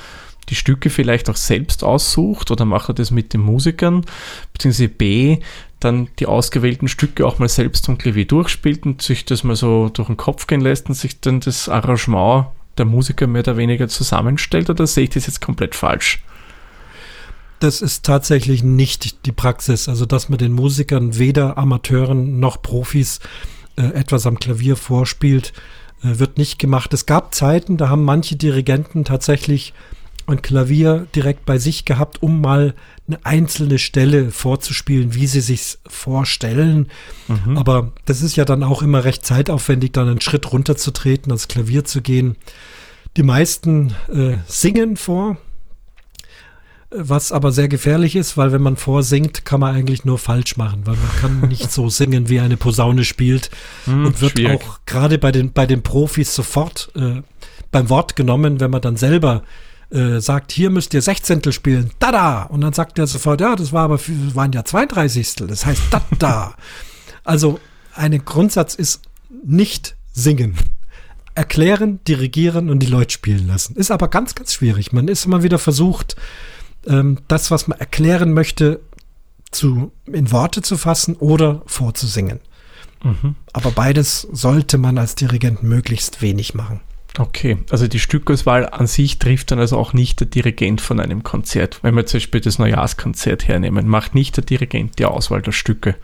[0.48, 2.50] die Stücke vielleicht auch selbst aussucht?
[2.50, 4.04] Oder macht er das mit den Musikern,
[4.52, 5.38] beziehungsweise B,
[5.78, 9.88] dann die ausgewählten Stücke auch mal selbst am Klavier durchspielt und sich das mal so
[9.88, 12.46] durch den Kopf gehen lässt und sich dann das Arrangement
[12.76, 14.68] der Musiker mehr oder weniger zusammenstellt?
[14.68, 16.22] Oder sehe ich das jetzt komplett falsch?
[17.60, 19.88] Das ist tatsächlich nicht die Praxis.
[19.88, 23.20] Also, dass man den Musikern weder Amateuren noch Profis
[23.76, 25.52] äh, etwas am Klavier vorspielt,
[26.02, 26.92] äh, wird nicht gemacht.
[26.94, 29.74] Es gab Zeiten, da haben manche Dirigenten tatsächlich
[30.26, 32.74] ein Klavier direkt bei sich gehabt, um mal
[33.06, 36.88] eine einzelne Stelle vorzuspielen, wie sie sich vorstellen.
[37.28, 37.58] Mhm.
[37.58, 41.84] Aber das ist ja dann auch immer recht zeitaufwendig, dann einen Schritt runterzutreten, ans Klavier
[41.84, 42.36] zu gehen.
[43.16, 45.36] Die meisten äh, singen vor,
[46.90, 50.82] was aber sehr gefährlich ist, weil wenn man vorsingt, kann man eigentlich nur falsch machen,
[50.86, 53.50] weil man kann nicht so singen, wie eine Posaune spielt
[53.84, 54.60] hm, und wird schwierig.
[54.60, 57.22] auch gerade bei den, bei den Profis sofort äh,
[57.70, 59.42] beim Wort genommen, wenn man dann selber
[59.90, 63.72] äh, sagt, hier müsst ihr Sechzehntel spielen, da Und dann sagt er sofort, ja, das
[63.72, 65.46] war aber, das waren ja 32.
[65.46, 66.54] Das heißt, da da.
[67.24, 67.60] also,
[67.94, 69.02] ein Grundsatz ist
[69.44, 70.56] nicht singen.
[71.34, 73.76] Erklären, dirigieren und die Leute spielen lassen.
[73.76, 74.92] Ist aber ganz, ganz schwierig.
[74.92, 76.16] Man ist immer wieder versucht,
[76.86, 78.80] ähm, das, was man erklären möchte,
[79.50, 82.40] zu, in Worte zu fassen oder vorzusingen.
[83.02, 83.34] Mhm.
[83.52, 86.80] Aber beides sollte man als Dirigent möglichst wenig machen.
[87.18, 91.24] Okay, also die Stückauswahl an sich trifft dann also auch nicht der Dirigent von einem
[91.24, 91.80] Konzert.
[91.82, 95.96] Wenn wir zum Beispiel das Neujahrskonzert hernehmen, macht nicht der Dirigent die Auswahl der Stücke.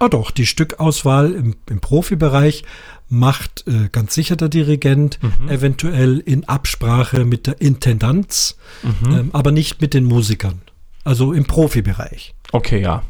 [0.00, 2.64] Ah doch, die Stückauswahl im, im Profibereich
[3.10, 5.50] macht äh, ganz sicher der Dirigent, mhm.
[5.50, 9.12] eventuell in Absprache mit der Intendanz, mhm.
[9.12, 10.62] ähm, aber nicht mit den Musikern.
[11.04, 12.34] Also im Profibereich.
[12.50, 13.02] Okay, ja.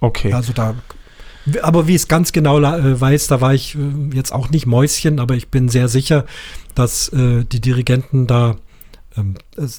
[0.00, 0.34] Okay.
[0.34, 0.74] Also da,
[1.62, 5.18] aber wie es ganz genau äh, weiß, da war ich äh, jetzt auch nicht Mäuschen,
[5.18, 6.26] aber ich bin sehr sicher,
[6.74, 8.56] dass äh, die Dirigenten da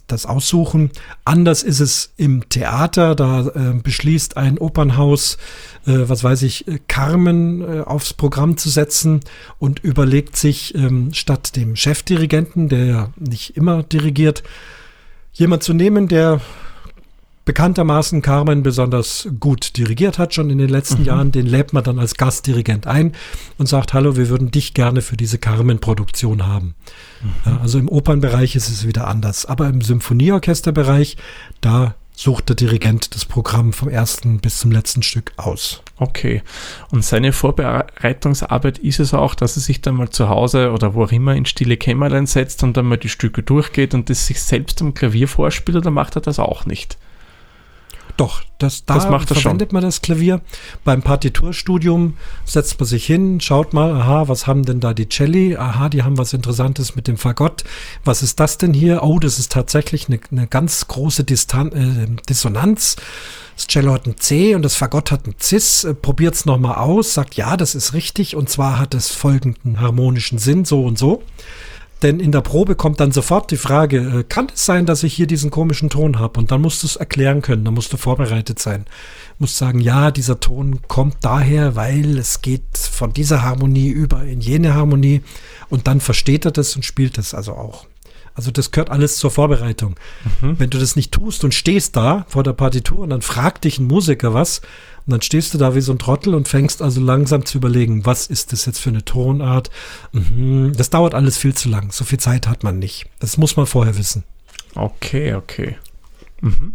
[0.08, 0.92] das aussuchen.
[1.26, 5.38] Anders ist es im Theater, da äh, beschließt ein Opernhaus,
[5.86, 9.22] äh, was weiß ich, äh, Carmen äh, aufs Programm zu setzen
[9.60, 14.44] und überlegt sich ähm, statt dem Chefdirigenten, der ja nicht immer dirigiert,
[15.34, 16.42] jemand zu nehmen, der
[17.46, 21.08] bekanntermaßen Carmen besonders gut dirigiert hat, schon in den letzten mhm.
[21.08, 23.14] Jahren, den lädt man dann als Gastdirigent ein
[23.58, 26.76] und sagt, hallo, wir würden dich gerne für diese Carmen-Produktion haben.
[27.22, 27.58] Mhm.
[27.62, 29.46] Also im Opernbereich ist es wieder anders.
[29.46, 31.18] Aber im Symphonieorchesterbereich,
[31.62, 35.82] da sucht der Dirigent das Programm vom ersten bis zum letzten Stück aus.
[35.98, 36.44] Okay.
[36.92, 41.06] Und seine Vorbereitungsarbeit ist es auch, dass er sich dann mal zu Hause oder wo
[41.06, 44.42] auch immer in stille Kämmerlein setzt und dann mal die Stücke durchgeht und das sich
[44.42, 46.98] selbst am Klavier vorspielt oder macht er das auch nicht?
[48.22, 49.74] Doch, das, da das verwendet schon.
[49.74, 50.42] man das Klavier.
[50.84, 55.58] Beim Partiturstudium setzt man sich hin, schaut mal, aha, was haben denn da die Celli?
[55.58, 57.64] Aha, die haben was Interessantes mit dem Fagott.
[58.06, 59.02] Was ist das denn hier?
[59.02, 62.96] Oh, das ist tatsächlich eine, eine ganz große Distan äh, Dissonanz.
[63.56, 65.84] Das Cello hat ein C und das Fagott hat ein Cis.
[65.84, 69.82] Äh, Probiert es nochmal aus, sagt, ja, das ist richtig und zwar hat es folgenden
[69.82, 71.24] harmonischen Sinn, so und so.
[72.02, 75.14] Denn in der Probe kommt dann sofort die Frage, äh, kann es sein, dass ich
[75.14, 76.40] hier diesen komischen Ton habe?
[76.40, 78.86] Und dann musst du es erklären können, dann musst du vorbereitet sein.
[79.38, 84.24] Du musst sagen, ja, dieser Ton kommt daher, weil es geht von dieser Harmonie über
[84.24, 85.22] in jene Harmonie.
[85.70, 87.86] Und dann versteht er das und spielt es also auch.
[88.34, 89.96] Also das gehört alles zur Vorbereitung.
[90.42, 90.58] Mhm.
[90.58, 93.78] Wenn du das nicht tust und stehst da vor der Partitur und dann fragt dich
[93.78, 94.62] ein Musiker was,
[95.06, 98.06] und dann stehst du da wie so ein Trottel und fängst also langsam zu überlegen,
[98.06, 99.70] was ist das jetzt für eine Tonart?
[100.12, 100.74] Mhm.
[100.76, 101.92] Das dauert alles viel zu lang.
[101.92, 103.08] So viel Zeit hat man nicht.
[103.20, 104.24] Das muss man vorher wissen.
[104.76, 105.78] Okay, okay.
[106.42, 106.74] Mhm.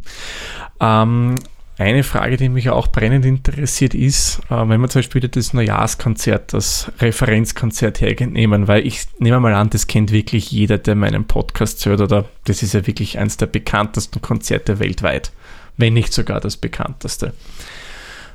[0.81, 1.35] Ähm,
[1.79, 6.55] eine Frage, die mich auch brennend interessiert, ist, äh, wenn man zum Beispiel das Neujahrskonzert,
[6.55, 11.85] das Referenzkonzert hernehmen, weil ich nehme mal an, das kennt wirklich jeder, der meinen Podcast
[11.85, 15.33] hört, oder das ist ja wirklich eines der bekanntesten Konzerte weltweit,
[15.77, 17.35] wenn nicht sogar das bekannteste.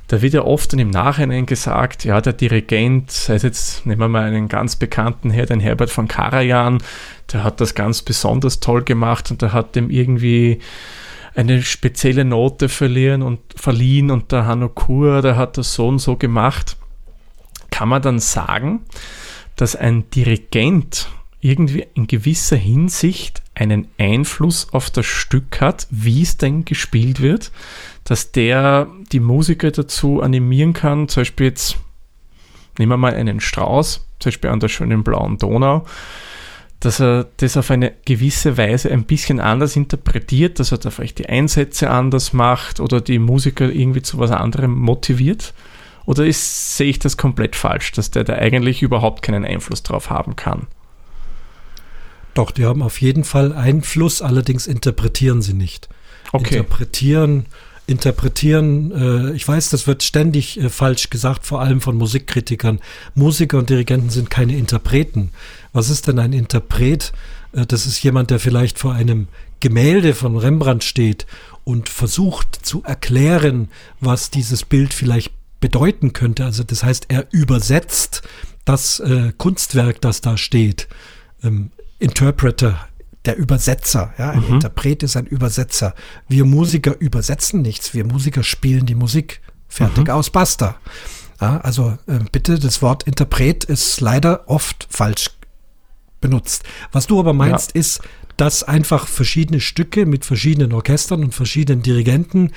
[0.07, 4.07] Da wird ja oft im Nachhinein gesagt, ja, der Dirigent, sei es jetzt, nehmen wir
[4.09, 6.83] mal einen ganz bekannten her, den Herbert von Karajan,
[7.31, 10.59] der hat das ganz besonders toll gemacht und der hat dem irgendwie
[11.33, 15.99] eine spezielle Note verlieren und verliehen und der Hanno Kur, der hat das so und
[15.99, 16.75] so gemacht.
[17.69, 18.81] Kann man dann sagen,
[19.55, 21.07] dass ein Dirigent
[21.41, 27.51] irgendwie in gewisser Hinsicht einen Einfluss auf das Stück hat, wie es denn gespielt wird?
[28.03, 31.77] dass der die Musiker dazu animieren kann, zum Beispiel jetzt,
[32.77, 35.85] nehmen wir mal einen Strauß, zum Beispiel an der schönen blauen Donau,
[36.79, 41.19] dass er das auf eine gewisse Weise ein bisschen anders interpretiert, dass er da vielleicht
[41.19, 45.53] die Einsätze anders macht oder die Musiker irgendwie zu was anderem motiviert?
[46.05, 50.09] Oder ist, sehe ich das komplett falsch, dass der da eigentlich überhaupt keinen Einfluss drauf
[50.09, 50.65] haben kann?
[52.33, 55.89] Doch, die haben auf jeden Fall Einfluss, allerdings interpretieren sie nicht.
[56.31, 56.57] Okay.
[56.57, 57.45] Interpretieren,
[57.87, 62.79] interpretieren, äh, ich weiß, das wird ständig äh, falsch gesagt, vor allem von Musikkritikern.
[63.15, 65.29] Musiker und Dirigenten sind keine Interpreten.
[65.73, 67.11] Was ist denn ein Interpret?
[67.53, 69.27] Äh, das ist jemand, der vielleicht vor einem
[69.59, 71.27] Gemälde von Rembrandt steht
[71.63, 73.69] und versucht zu erklären,
[73.99, 76.45] was dieses Bild vielleicht bedeuten könnte.
[76.45, 78.23] Also das heißt, er übersetzt
[78.65, 80.87] das äh, Kunstwerk, das da steht.
[81.43, 81.71] Ähm,
[82.01, 82.87] Interpreter,
[83.25, 84.13] der Übersetzer.
[84.17, 84.55] Ja, ein mhm.
[84.55, 85.93] Interpret ist ein Übersetzer.
[86.27, 87.93] Wir Musiker übersetzen nichts.
[87.93, 89.41] Wir Musiker spielen die Musik.
[89.67, 90.13] Fertig mhm.
[90.13, 90.75] aus, basta.
[91.39, 95.29] Ja, also äh, bitte, das Wort Interpret ist leider oft falsch
[96.19, 96.63] benutzt.
[96.91, 97.79] Was du aber meinst, ja.
[97.79, 98.01] ist,
[98.37, 102.51] dass einfach verschiedene Stücke mit verschiedenen Orchestern und verschiedenen Dirigenten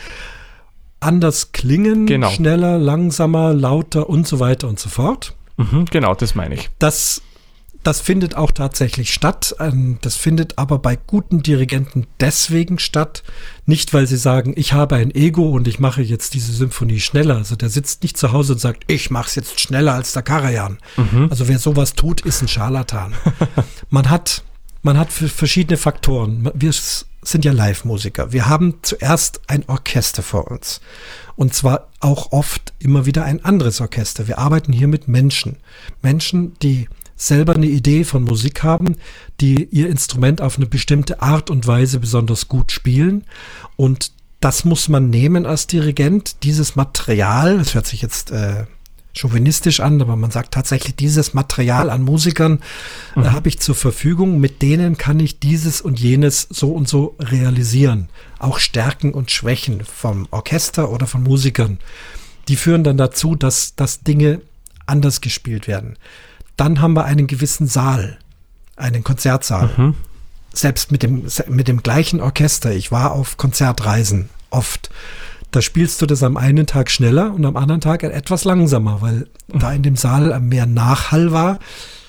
[1.00, 2.30] anders klingen, genau.
[2.30, 5.34] schneller, langsamer, lauter und so weiter und so fort.
[5.56, 6.70] Mhm, genau, das meine ich.
[6.78, 7.22] Das,
[7.84, 9.54] das findet auch tatsächlich statt.
[9.60, 13.22] Ähm, das findet aber bei guten Dirigenten deswegen statt,
[13.66, 17.36] nicht weil sie sagen, ich habe ein Ego und ich mache jetzt diese Symphonie schneller.
[17.36, 20.22] Also der sitzt nicht zu Hause und sagt, ich mache es jetzt schneller als der
[20.22, 20.78] Karajan.
[20.96, 21.28] Mhm.
[21.30, 23.14] Also wer sowas tut, ist ein Scharlatan.
[23.90, 24.42] Man hat
[24.84, 26.50] man hat verschiedene Faktoren.
[26.52, 26.70] Wir
[27.22, 28.32] sind ja Live-Musiker.
[28.32, 30.82] Wir haben zuerst ein Orchester vor uns.
[31.36, 34.28] Und zwar auch oft immer wieder ein anderes Orchester.
[34.28, 35.56] Wir arbeiten hier mit Menschen.
[36.02, 38.96] Menschen, die selber eine Idee von Musik haben,
[39.40, 43.24] die ihr Instrument auf eine bestimmte Art und Weise besonders gut spielen.
[43.76, 48.66] Und das muss man nehmen als Dirigent, dieses Material, das hört sich jetzt äh,
[49.16, 52.60] chauvinistisch an, aber man sagt tatsächlich, dieses Material an Musikern
[53.16, 53.32] äh, mhm.
[53.32, 58.08] habe ich zur Verfügung, mit denen kann ich dieses und jenes so und so realisieren.
[58.38, 61.78] Auch Stärken und Schwächen vom Orchester oder von Musikern.
[62.48, 64.42] Die führen dann dazu, dass, dass Dinge
[64.86, 65.96] anders gespielt werden.
[66.56, 68.18] Dann haben wir einen gewissen Saal,
[68.76, 69.70] einen Konzertsaal.
[69.76, 69.94] Mhm.
[70.52, 72.72] Selbst mit dem, mit dem gleichen Orchester.
[72.72, 74.90] Ich war auf Konzertreisen oft.
[75.50, 79.28] Da spielst du das am einen Tag schneller und am anderen Tag etwas langsamer, weil
[79.48, 81.58] da in dem Saal mehr Nachhall war.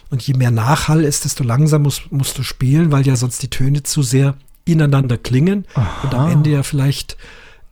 [0.10, 3.50] Und je mehr Nachhall ist, desto langsamer musst, musst du spielen, weil ja sonst die
[3.50, 4.36] Töne zu sehr
[4.66, 5.88] ineinander klingen Aha.
[6.04, 7.18] und am Ende ja vielleicht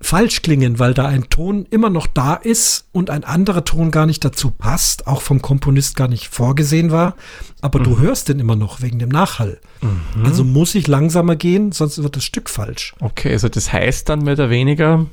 [0.03, 4.05] falsch klingen, weil da ein Ton immer noch da ist und ein anderer Ton gar
[4.05, 7.15] nicht dazu passt, auch vom Komponist gar nicht vorgesehen war,
[7.61, 7.83] aber mhm.
[7.83, 9.59] du hörst den immer noch wegen dem Nachhall.
[9.81, 10.25] Mhm.
[10.25, 12.93] Also muss ich langsamer gehen, sonst wird das Stück falsch.
[12.99, 15.05] Okay, also das heißt dann mehr oder weniger,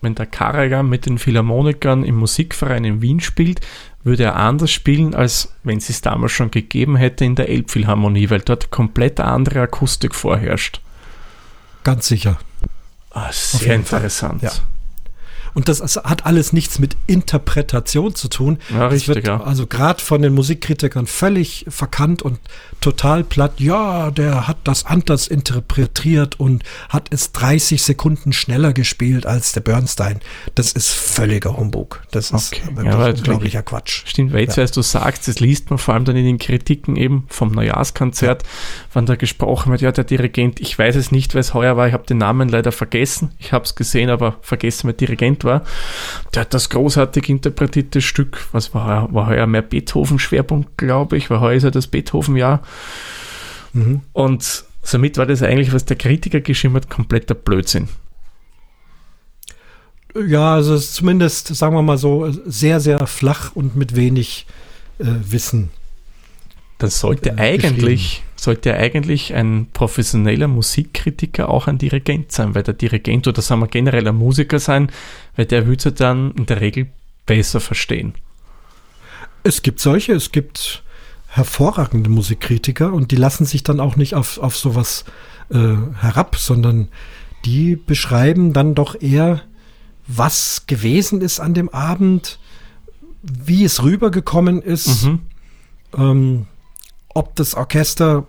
[0.00, 3.60] wenn der Karajan mit den Philharmonikern im Musikverein in Wien spielt,
[4.04, 8.30] würde er anders spielen, als wenn es es damals schon gegeben hätte in der Elbphilharmonie,
[8.30, 10.80] weil dort komplett andere Akustik vorherrscht.
[11.84, 12.38] Ganz sicher.
[13.10, 14.42] Ah, sehr interessant.
[14.42, 14.52] Ja.
[15.58, 18.58] Und das hat alles nichts mit Interpretation zu tun.
[18.72, 19.42] Ja, richtig, wird ja.
[19.42, 22.38] also gerade von den Musikkritikern völlig verkannt und
[22.80, 23.54] total platt.
[23.58, 29.62] Ja, der hat das anders interpretiert und hat es 30 Sekunden schneller gespielt als der
[29.62, 30.20] Bernstein.
[30.54, 32.04] Das ist völliger Humbug.
[32.12, 32.62] Das ist okay.
[32.84, 34.04] ja, unglaublicher Quatsch.
[34.06, 34.64] Stimmt, weil jetzt, ja.
[34.64, 38.48] du sagst, das liest man vor allem dann in den Kritiken eben vom Neujahrskonzert, ja.
[38.92, 41.88] wann da gesprochen wird, ja, der Dirigent, ich weiß es nicht, wer es heuer war,
[41.88, 43.32] ich habe den Namen leider vergessen.
[43.40, 45.47] Ich habe es gesehen, aber vergessen, wer Dirigent war.
[46.34, 51.40] Der hat das großartig interpretierte Stück, was war, war heuer mehr Beethoven-Schwerpunkt, glaube ich, war
[51.40, 52.62] heuer ist ja das Beethoven-Jahr
[53.72, 54.00] Mhm.
[54.12, 57.88] Und somit war das eigentlich, was der Kritiker geschrieben hat, kompletter Blödsinn.
[60.26, 64.46] Ja, also es ist zumindest, sagen wir mal so, sehr, sehr flach und mit wenig
[64.98, 65.70] äh, Wissen.
[66.78, 72.74] Dann sollte äh, eigentlich, sollte eigentlich ein professioneller Musikkritiker auch ein Dirigent sein, weil der
[72.74, 74.90] Dirigent oder sagen wir generell ein Musiker sein,
[75.38, 76.88] weil der würde dann in der Regel
[77.24, 78.14] besser verstehen.
[79.44, 80.82] Es gibt solche, es gibt
[81.28, 85.04] hervorragende Musikkritiker und die lassen sich dann auch nicht auf, auf sowas
[85.50, 86.88] äh, herab, sondern
[87.44, 89.42] die beschreiben dann doch eher,
[90.08, 92.40] was gewesen ist an dem Abend,
[93.22, 95.20] wie es rübergekommen ist, mhm.
[95.96, 96.46] ähm,
[97.10, 98.26] ob das Orchester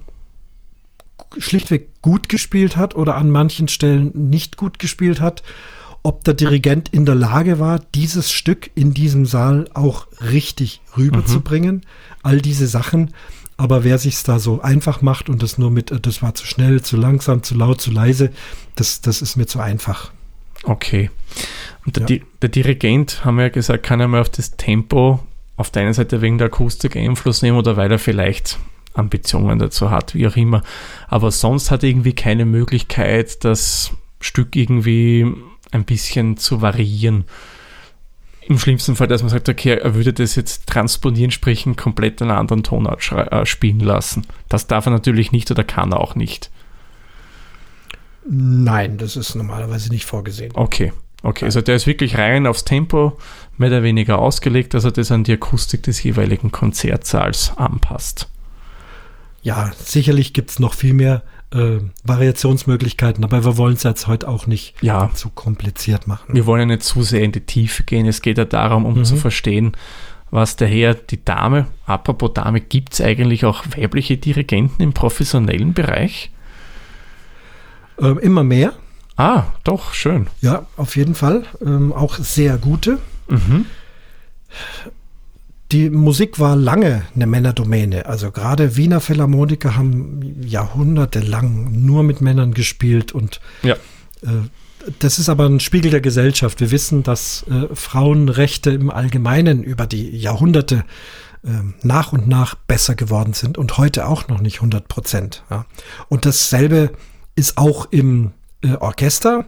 [1.39, 5.41] schlichtweg gut gespielt hat oder an manchen Stellen nicht gut gespielt hat,
[6.03, 11.75] ob der Dirigent in der Lage war, dieses Stück in diesem Saal auch richtig rüberzubringen.
[11.75, 11.81] Mhm
[12.23, 13.13] all diese Sachen.
[13.57, 16.45] Aber wer sich da so einfach macht und das nur mit, äh, das war zu
[16.45, 18.31] schnell, zu langsam, zu laut, zu leise,
[18.75, 20.11] das, das ist mir zu einfach.
[20.63, 21.09] Okay.
[21.85, 22.23] Und der, ja.
[22.41, 25.19] der Dirigent, haben wir ja gesagt, kann einmal auf das Tempo
[25.57, 28.59] auf der einen Seite wegen der Akustik Einfluss nehmen oder weil er vielleicht
[28.93, 30.63] Ambitionen dazu hat, wie auch immer.
[31.07, 33.91] Aber sonst hat er irgendwie keine Möglichkeit, das
[34.21, 35.27] Stück irgendwie
[35.71, 37.25] ein bisschen zu variieren
[38.49, 42.19] im schlimmsten Fall, dass man sagt, okay, er würde das jetzt transponieren, sprich einen komplett
[42.19, 44.25] einen anderen Tonart äh, spielen lassen.
[44.49, 46.49] Das darf er natürlich nicht oder kann er auch nicht.
[48.27, 50.51] Nein, das ist normalerweise nicht vorgesehen.
[50.55, 51.45] Okay, okay.
[51.45, 53.19] Also der ist wirklich rein aufs Tempo,
[53.57, 58.29] mehr oder weniger ausgelegt, dass er das an die Akustik des jeweiligen Konzertsaals anpasst.
[59.43, 64.27] Ja, sicherlich gibt es noch viel mehr äh, Variationsmöglichkeiten, aber wir wollen es jetzt heute
[64.27, 65.09] auch nicht ja.
[65.13, 66.33] zu kompliziert machen.
[66.33, 68.05] Wir wollen ja nicht zu sehr in die Tiefe gehen.
[68.05, 69.05] Es geht ja darum, um mhm.
[69.05, 69.73] zu verstehen,
[70.31, 76.31] was daher die Dame, apropos Dame, gibt es eigentlich auch weibliche Dirigenten im professionellen Bereich?
[77.99, 78.73] Äh, immer mehr.
[79.17, 80.27] Ah, doch, schön.
[80.41, 81.43] Ja, auf jeden Fall.
[81.61, 82.99] Ähm, auch sehr gute.
[83.27, 83.65] Mhm.
[85.71, 88.07] Die Musik war lange eine Männerdomäne.
[88.07, 93.75] Also gerade Wiener Philharmoniker haben jahrhundertelang nur mit Männern gespielt und ja.
[94.23, 94.47] äh,
[94.99, 96.59] das ist aber ein Spiegel der Gesellschaft.
[96.59, 100.85] Wir wissen, dass äh, Frauenrechte im Allgemeinen über die Jahrhunderte
[101.43, 101.49] äh,
[101.83, 105.43] nach und nach besser geworden sind und heute auch noch nicht 100 Prozent.
[105.51, 105.65] Ja.
[106.07, 106.93] Und dasselbe
[107.35, 108.31] ist auch im
[108.63, 109.45] äh, Orchester.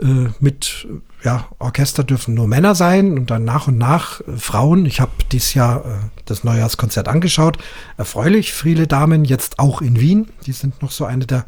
[0.00, 0.86] Äh, mit
[1.24, 4.86] ja, Orchester dürfen nur Männer sein und dann nach und nach äh, Frauen.
[4.86, 5.88] Ich habe dieses Jahr äh,
[6.26, 7.58] das Neujahrskonzert angeschaut.
[7.96, 10.28] Erfreulich, viele Damen, jetzt auch in Wien.
[10.46, 11.44] Die sind noch so eine der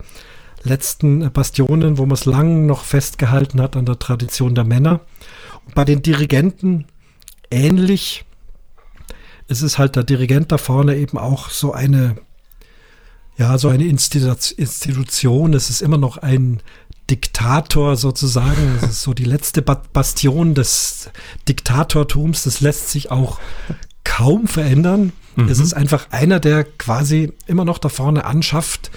[0.65, 5.01] letzten äh, Bastionen, wo man es lang noch festgehalten hat an der Tradition der Männer.
[5.67, 6.87] Und bei den Dirigenten
[7.51, 8.25] ähnlich.
[9.47, 12.17] Es ist halt der Dirigent da vorne eben auch so eine
[13.41, 15.55] ja, so eine Institution.
[15.55, 16.61] Es ist immer noch ein
[17.11, 18.79] Diktator sozusagen.
[18.81, 21.11] Es ist so die letzte Bastion des
[21.49, 22.45] Diktatortums.
[22.45, 23.39] Das lässt sich auch
[24.05, 25.13] kaum verändern.
[25.37, 25.49] Mhm.
[25.49, 28.91] Es ist einfach einer, der quasi immer noch da vorne anschafft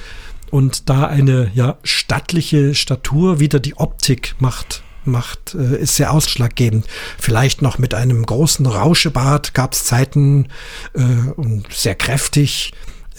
[0.52, 6.86] und da eine ja stattliche Statur wieder die Optik macht macht, äh, ist sehr ausschlaggebend.
[7.18, 10.48] Vielleicht noch mit einem großen Rauschebart gab es Zeiten
[10.94, 11.02] äh,
[11.36, 12.72] und sehr kräftig.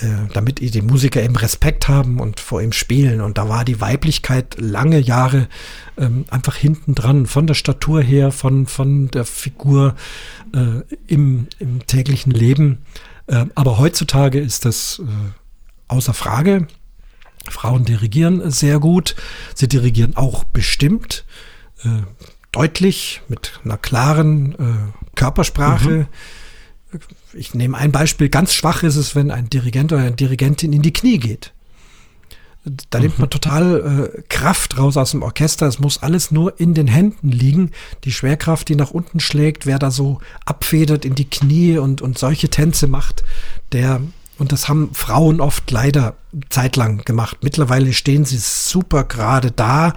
[0.05, 3.23] Äh, damit die Musiker eben Respekt haben und vor ihm spielen.
[3.23, 5.49] Und da war die Weiblichkeit lange Jahre
[5.97, 9.95] ähm, einfach hinten dran, von der Statur her, von, von der Figur
[10.53, 12.85] äh, im, im täglichen Leben.
[13.29, 15.05] Äh, aber heutzutage ist das äh,
[15.89, 16.67] außer Frage.
[17.49, 19.17] Frauen dirigieren sehr gut.
[19.55, 21.25] Sie dirigieren auch bestimmt,
[21.83, 22.03] äh,
[22.53, 25.91] deutlich, mit einer klaren äh, Körpersprache.
[25.91, 26.07] Mhm
[27.33, 30.83] ich nehme ein Beispiel, ganz schwach ist es, wenn ein Dirigent oder eine Dirigentin in
[30.83, 31.53] die Knie geht.
[32.89, 33.31] Da nimmt man mhm.
[33.31, 35.67] total äh, Kraft raus aus dem Orchester.
[35.67, 37.73] Es muss alles nur in den Händen liegen.
[38.05, 42.17] Die Schwerkraft, die nach unten schlägt, wer da so abfedert in die Knie und, und
[42.17, 43.23] solche Tänze macht,
[43.73, 44.01] der,
[44.39, 46.17] und das haben Frauen oft leider
[46.49, 47.39] zeitlang gemacht.
[47.43, 49.93] Mittlerweile stehen sie super gerade da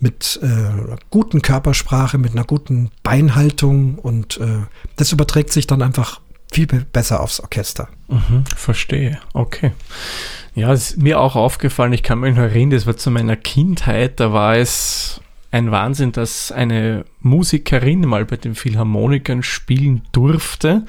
[0.00, 4.64] mit äh, guten Körpersprache, mit einer guten Beinhaltung und äh,
[4.96, 6.20] das überträgt sich dann einfach
[6.52, 7.88] viel besser aufs Orchester.
[8.08, 9.72] Mhm, verstehe, okay.
[10.54, 13.36] Ja, es ist mir auch aufgefallen, ich kann mich noch erinnern, das war zu meiner
[13.36, 15.20] Kindheit, da war es
[15.52, 20.86] ein Wahnsinn, dass eine Musikerin mal bei den Philharmonikern spielen durfte.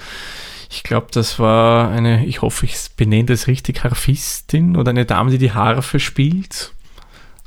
[0.70, 5.32] Ich glaube, das war eine, ich hoffe, ich benenne das richtig, Harfistin oder eine Dame,
[5.32, 6.74] die die Harfe spielt.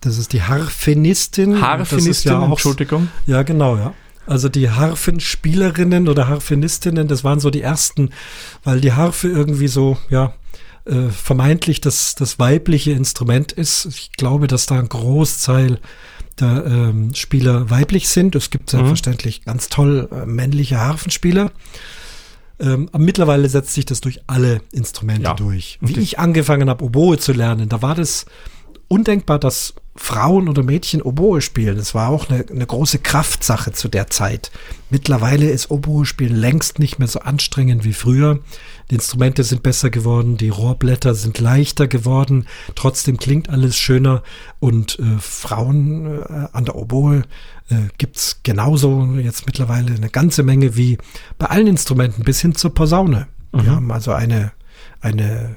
[0.00, 1.62] Das ist die Harfenistin.
[1.62, 3.08] Harfenistin, ja auch, Entschuldigung.
[3.26, 3.94] Ja, genau, ja.
[4.26, 8.10] Also die Harfenspielerinnen oder Harfenistinnen, das waren so die ersten,
[8.62, 10.32] weil die Harfe irgendwie so, ja,
[10.86, 13.86] äh, vermeintlich das, das weibliche Instrument ist.
[13.86, 15.78] Ich glaube, dass da ein Großteil
[16.40, 18.34] der ähm, Spieler weiblich sind.
[18.34, 18.78] Es gibt mhm.
[18.78, 21.52] selbstverständlich ganz toll äh, männliche Harfenspieler.
[22.60, 25.34] Ähm, aber mittlerweile setzt sich das durch alle Instrumente ja.
[25.34, 25.78] durch.
[25.80, 28.26] Wie ich angefangen habe, Oboe zu lernen, da war das
[28.88, 31.76] undenkbar, dass Frauen oder Mädchen Oboe spielen.
[31.76, 34.50] Das war auch eine, eine große Kraftsache zu der Zeit.
[34.90, 38.40] Mittlerweile ist Oboe spielen längst nicht mehr so anstrengend wie früher.
[38.90, 44.22] Die Instrumente sind besser geworden, die Rohrblätter sind leichter geworden, trotzdem klingt alles schöner
[44.58, 47.22] und äh, Frauen äh, an der Oboe
[47.70, 50.98] äh, gibt's genauso jetzt mittlerweile eine ganze Menge wie
[51.38, 53.28] bei allen Instrumenten bis hin zur Posaune.
[53.52, 53.64] Mhm.
[53.64, 54.52] Wir haben also eine,
[55.00, 55.56] eine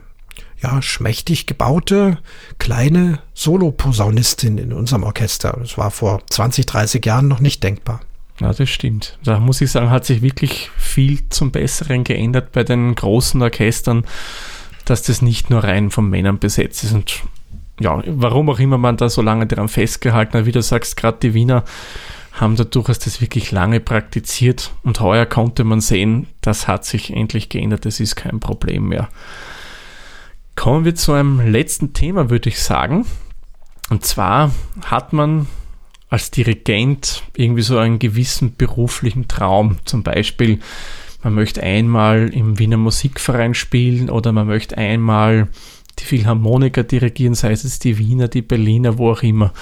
[0.62, 2.18] ja, schmächtig gebaute
[2.58, 5.58] kleine Soloposaunistin in unserem Orchester.
[5.60, 8.02] Das war vor 20, 30 Jahren noch nicht denkbar.
[8.40, 9.18] Ja, das stimmt.
[9.24, 14.06] Da muss ich sagen, hat sich wirklich viel zum Besseren geändert bei den großen Orchestern,
[14.86, 16.94] dass das nicht nur rein von Männern besetzt ist.
[16.94, 17.24] Und
[17.80, 21.18] ja, warum auch immer man da so lange daran festgehalten hat, wie du sagst, gerade
[21.22, 21.64] die Wiener
[22.34, 27.12] haben da durchaus das wirklich lange praktiziert und heuer konnte man sehen, das hat sich
[27.12, 29.10] endlich geändert, das ist kein Problem mehr.
[30.58, 33.06] Kommen wir zu einem letzten Thema, würde ich sagen.
[33.92, 34.52] Und zwar
[34.86, 35.46] hat man
[36.10, 39.78] als Dirigent irgendwie so einen gewissen beruflichen Traum?
[39.86, 40.60] Zum Beispiel,
[41.24, 45.48] man möchte einmal im Wiener Musikverein spielen oder man möchte einmal
[46.00, 49.54] die Philharmoniker dirigieren, sei es die Wiener, die Berliner, wo auch immer.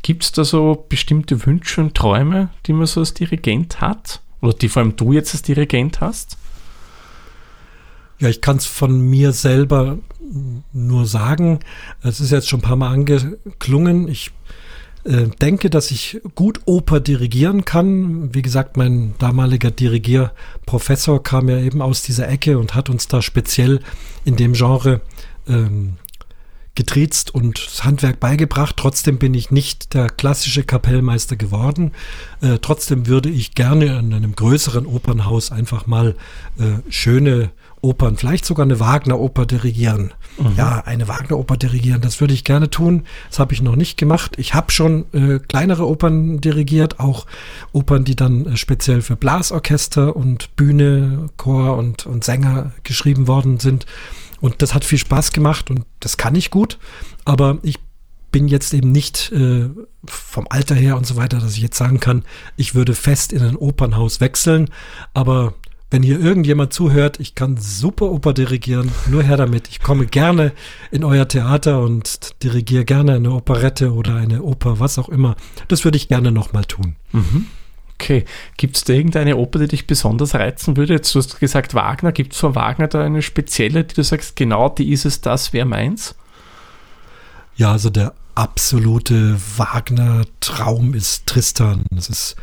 [0.00, 4.22] Gibt es da so bestimmte Wünsche und Träume, die man so als Dirigent hat?
[4.40, 6.38] Oder die vor allem du jetzt als Dirigent hast?
[8.20, 9.98] Ja, ich kann es von mir selber
[10.72, 11.60] nur sagen.
[12.02, 14.08] Es ist jetzt schon ein paar Mal angeklungen.
[14.08, 14.32] Ich
[15.04, 18.34] äh, denke, dass ich gut Oper dirigieren kann.
[18.34, 23.22] Wie gesagt, mein damaliger Dirigierprofessor kam ja eben aus dieser Ecke und hat uns da
[23.22, 23.80] speziell
[24.24, 25.00] in dem Genre
[25.46, 25.94] ähm,
[26.74, 28.76] getriezt und das Handwerk beigebracht.
[28.76, 31.92] Trotzdem bin ich nicht der klassische Kapellmeister geworden.
[32.40, 36.16] Äh, trotzdem würde ich gerne in einem größeren Opernhaus einfach mal
[36.58, 37.50] äh, schöne
[37.80, 40.12] Opern, vielleicht sogar eine Wagner-Oper dirigieren.
[40.38, 40.54] Mhm.
[40.56, 43.04] Ja, eine Wagner-Oper dirigieren, das würde ich gerne tun.
[43.30, 44.36] Das habe ich noch nicht gemacht.
[44.38, 47.26] Ich habe schon äh, kleinere Opern dirigiert, auch
[47.72, 53.60] Opern, die dann äh, speziell für Blasorchester und Bühne, Chor und, und Sänger geschrieben worden
[53.60, 53.86] sind.
[54.40, 56.78] Und das hat viel Spaß gemacht und das kann ich gut.
[57.24, 57.78] Aber ich
[58.30, 59.68] bin jetzt eben nicht äh,
[60.04, 62.24] vom Alter her und so weiter, dass ich jetzt sagen kann,
[62.56, 64.70] ich würde fest in ein Opernhaus wechseln.
[65.14, 65.54] Aber
[65.90, 69.68] wenn hier irgendjemand zuhört, ich kann super Oper dirigieren, nur her damit.
[69.68, 70.52] Ich komme gerne
[70.90, 75.36] in euer Theater und dirigiere gerne eine Operette oder eine Oper, was auch immer.
[75.68, 76.96] Das würde ich gerne nochmal tun.
[77.12, 77.46] Mhm.
[77.94, 78.24] Okay.
[78.58, 80.92] Gibt es da irgendeine Oper, die dich besonders reizen würde?
[80.92, 82.12] Jetzt hast du gesagt Wagner.
[82.12, 85.52] Gibt es von Wagner da eine spezielle, die du sagst, genau die ist es, das
[85.52, 86.14] wäre meins?
[87.56, 91.86] Ja, also der absolute Wagner-Traum ist Tristan.
[91.90, 92.36] Das ist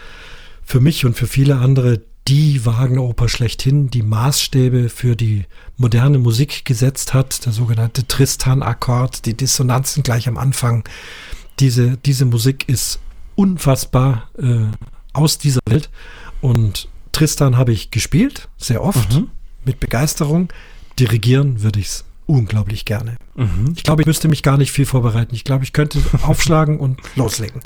[0.63, 5.45] für mich und für viele andere die Wagner-Oper schlechthin, die Maßstäbe für die
[5.77, 10.83] moderne Musik gesetzt hat, der sogenannte Tristan-Akkord, die Dissonanzen gleich am Anfang.
[11.59, 12.99] Diese, diese Musik ist
[13.35, 14.65] unfassbar äh,
[15.13, 15.89] aus dieser Welt.
[16.41, 19.29] Und Tristan habe ich gespielt, sehr oft, mhm.
[19.63, 20.49] mit Begeisterung.
[20.97, 23.17] Dirigieren würde ich es unglaublich gerne.
[23.35, 23.73] Mhm.
[23.75, 25.35] Ich glaube, ich müsste mich gar nicht viel vorbereiten.
[25.35, 27.61] Ich glaube, ich könnte aufschlagen und loslegen.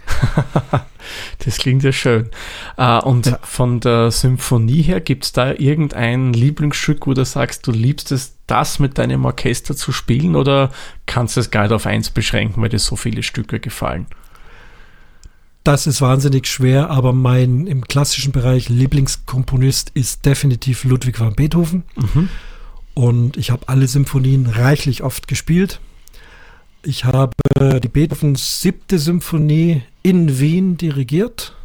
[1.46, 2.30] das klingt ja schön.
[2.78, 3.40] Uh, und ja.
[3.42, 8.36] von der Symphonie her, gibt es da irgendein Lieblingsstück, wo du sagst, du liebst es,
[8.48, 10.72] das mit deinem Orchester zu spielen oder
[11.06, 14.08] kannst du es gar nicht auf eins beschränken, weil dir so viele Stücke gefallen?
[15.64, 21.84] Das ist wahnsinnig schwer, aber mein im klassischen Bereich Lieblingskomponist ist definitiv Ludwig van Beethoven.
[21.96, 22.30] Mhm.
[22.94, 25.80] Und ich habe alle Symphonien reichlich oft gespielt.
[26.84, 31.56] Ich habe die Beethovens siebte Symphonie in Wien dirigiert.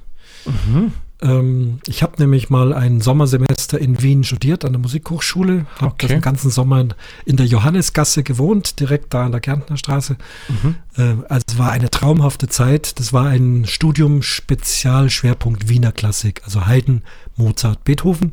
[0.44, 0.92] Mhm.
[1.22, 6.08] Ähm, ich habe nämlich mal ein Sommersemester in Wien studiert an der Musikhochschule, habe okay.
[6.08, 6.86] den ganzen Sommer
[7.24, 10.16] in der Johannesgasse gewohnt, direkt da an der Kärntner Straße.
[10.48, 10.74] Mhm.
[10.96, 12.98] Äh, also es war eine traumhafte Zeit.
[12.98, 17.02] Das war ein Studium Spezialschwerpunkt Wiener Klassik, also Haydn,
[17.36, 18.32] Mozart, Beethoven.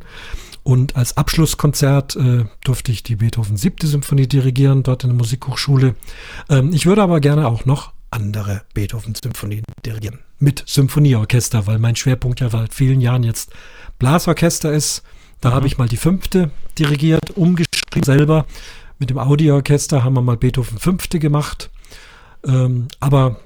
[0.62, 5.96] Und als Abschlusskonzert äh, durfte ich die Beethoven siebte Symphonie dirigieren, dort in der Musikhochschule.
[6.48, 10.20] Ähm, ich würde aber gerne auch noch andere Beethoven-Symphonien dirigieren.
[10.38, 13.50] Mit Symphonieorchester, weil mein Schwerpunkt ja seit vielen Jahren jetzt
[13.98, 15.02] Blasorchester ist.
[15.40, 15.54] Da mhm.
[15.54, 18.46] habe ich mal die fünfte dirigiert, umgeschrieben selber.
[18.98, 21.70] Mit dem Audioorchester haben wir mal Beethoven fünfte gemacht.
[22.44, 23.40] Ähm, aber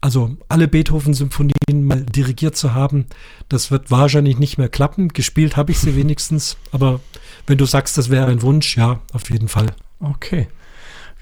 [0.00, 3.06] also alle Beethoven-Symphonien mal dirigiert zu haben,
[3.48, 5.08] das wird wahrscheinlich nicht mehr klappen.
[5.08, 7.00] Gespielt habe ich sie wenigstens, aber
[7.46, 9.66] wenn du sagst, das wäre ein Wunsch, ja, auf jeden Fall.
[10.00, 10.48] Okay.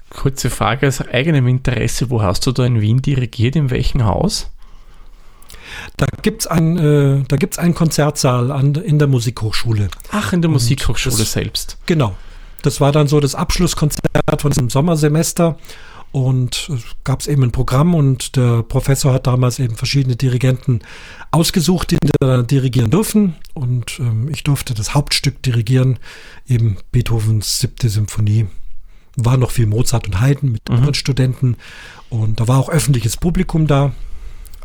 [0.09, 4.51] Kurze Frage aus eigenem Interesse, wo hast du da in Wien dirigiert, in welchem Haus?
[5.97, 7.23] Da gibt es ein, äh,
[7.57, 9.89] einen Konzertsaal an, in der Musikhochschule.
[10.11, 11.77] Ach, in der Musikhochschule das, selbst.
[11.85, 12.15] Genau.
[12.61, 15.57] Das war dann so das Abschlusskonzert von diesem Sommersemester.
[16.11, 20.81] Und es gab eben ein Programm und der Professor hat damals eben verschiedene Dirigenten
[21.31, 23.35] ausgesucht, die da dirigieren dürfen.
[23.53, 25.99] Und ähm, ich durfte das Hauptstück dirigieren,
[26.47, 28.47] eben Beethovens siebte Symphonie
[29.17, 30.75] war noch viel Mozart und Haydn mit mhm.
[30.75, 31.57] anderen Studenten
[32.09, 33.91] und da war auch öffentliches Publikum da.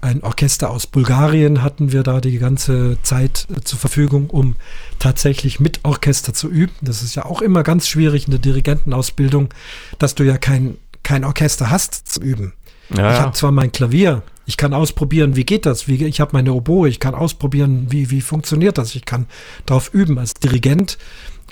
[0.01, 4.57] Ein Orchester aus Bulgarien hatten wir da die ganze Zeit äh, zur Verfügung, um
[4.99, 6.75] tatsächlich mit Orchester zu üben.
[6.81, 9.55] Das ist ja auch immer ganz schwierig in der Dirigentenausbildung,
[9.99, 12.55] dass du ja kein, kein Orchester hast zu üben.
[12.91, 16.33] Ja, ich habe zwar mein Klavier, ich kann ausprobieren, wie geht das, wie, ich habe
[16.35, 19.27] meine Oboe, ich kann ausprobieren, wie, wie funktioniert das, ich kann
[19.67, 20.19] darauf üben.
[20.19, 20.99] Als Dirigent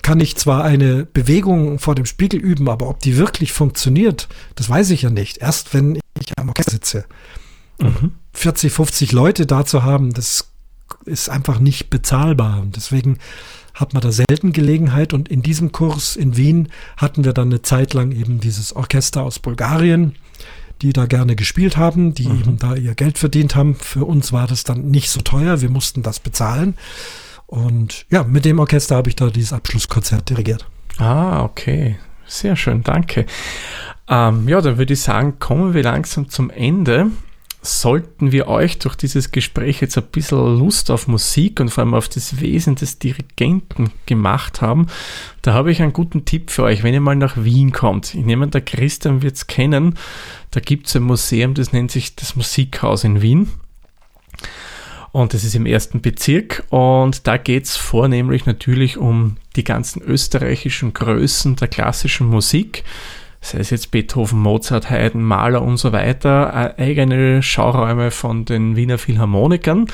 [0.02, 4.68] kann ich zwar eine Bewegung vor dem Spiegel üben, aber ob die wirklich funktioniert, das
[4.68, 5.38] weiß ich ja nicht.
[5.38, 7.04] Erst wenn ich am Orchester sitze.
[7.80, 8.12] Mhm.
[8.32, 10.50] 40, 50 Leute da zu haben, das
[11.04, 12.60] ist einfach nicht bezahlbar.
[12.60, 13.18] Und deswegen
[13.80, 15.12] hat man da selten Gelegenheit.
[15.12, 19.22] Und in diesem Kurs in Wien hatten wir dann eine Zeit lang eben dieses Orchester
[19.22, 20.14] aus Bulgarien,
[20.82, 22.40] die da gerne gespielt haben, die mhm.
[22.40, 23.74] eben da ihr Geld verdient haben.
[23.74, 26.74] Für uns war das dann nicht so teuer, wir mussten das bezahlen.
[27.46, 30.66] Und ja, mit dem Orchester habe ich da dieses Abschlusskonzert dirigiert.
[30.98, 31.96] Ah, okay.
[32.26, 33.26] Sehr schön, danke.
[34.08, 37.10] Ähm, ja, dann würde ich sagen, kommen wir langsam zum Ende
[37.62, 41.94] sollten wir euch durch dieses Gespräch jetzt ein bisschen Lust auf Musik und vor allem
[41.94, 44.86] auf das Wesen des Dirigenten gemacht haben,
[45.42, 48.14] da habe ich einen guten Tipp für euch, wenn ihr mal nach Wien kommt.
[48.14, 49.98] Ich nehme an, der Christian wird es kennen.
[50.50, 53.50] Da gibt es ein Museum, das nennt sich das Musikhaus in Wien.
[55.12, 56.64] Und das ist im ersten Bezirk.
[56.70, 62.84] Und da geht es vornehmlich natürlich um die ganzen österreichischen Größen der klassischen Musik
[63.40, 68.76] sei es jetzt Beethoven, Mozart, Haydn, Mahler und so weiter, äh, eigene Schauräume von den
[68.76, 69.86] Wiener Philharmonikern.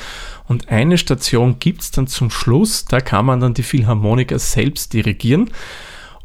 [0.47, 4.93] Und eine Station gibt es dann zum Schluss, da kann man dann die Philharmoniker selbst
[4.93, 5.49] dirigieren.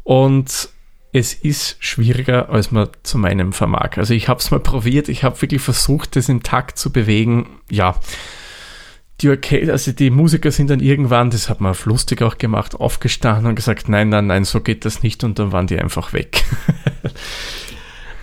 [0.03, 0.69] Und
[1.13, 3.97] es ist schwieriger, als man zu meinem vermag.
[3.97, 7.47] Also ich habe es mal probiert, ich habe wirklich versucht, das im Takt zu bewegen.
[7.69, 7.95] Ja,
[9.23, 12.75] die Orchester, also die Musiker sind dann irgendwann, das hat man auf lustig auch gemacht,
[12.75, 16.13] aufgestanden und gesagt, nein, nein, nein, so geht das nicht und dann waren die einfach
[16.13, 16.43] weg.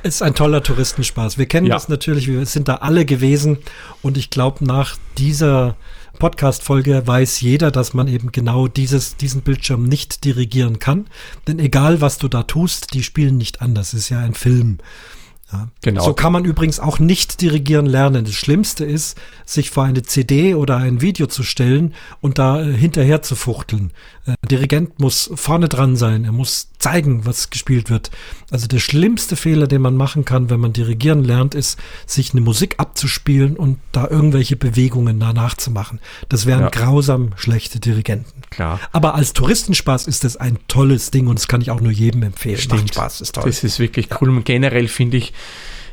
[0.02, 1.38] Es ist ein toller Touristenspaß.
[1.38, 1.74] Wir kennen ja.
[1.74, 3.58] das natürlich, wir sind da alle gewesen
[4.02, 5.76] und ich glaube, nach dieser
[6.18, 11.06] Podcast-Folge weiß jeder, dass man eben genau dieses, diesen Bildschirm nicht dirigieren kann.
[11.48, 13.94] Denn egal, was du da tust, die spielen nicht anders.
[13.94, 14.78] Es ist ja ein Film.
[15.52, 15.68] Ja.
[15.82, 16.04] Genau.
[16.04, 18.24] So kann man übrigens auch nicht dirigieren lernen.
[18.24, 22.72] Das Schlimmste ist, sich vor eine CD oder ein Video zu stellen und da äh,
[22.72, 23.90] hinterher zu fuchteln.
[24.26, 26.24] Äh, Dirigent muss vorne dran sein.
[26.24, 28.10] Er muss zeigen, was gespielt wird.
[28.50, 32.40] Also der schlimmste Fehler, den man machen kann, wenn man dirigieren lernt, ist, sich eine
[32.40, 36.00] Musik abzuspielen und da irgendwelche Bewegungen danach zu machen.
[36.28, 36.68] Das wären ja.
[36.70, 38.39] grausam schlechte Dirigenten.
[38.50, 38.80] Klar.
[38.92, 42.24] Aber als Touristenspaß ist das ein tolles Ding und das kann ich auch nur jedem
[42.24, 42.58] empfehlen.
[42.58, 42.82] Stimmt.
[42.82, 43.44] Macht Spaß, ist toll.
[43.46, 44.28] Das ist wirklich cool.
[44.28, 45.32] Und generell finde ich,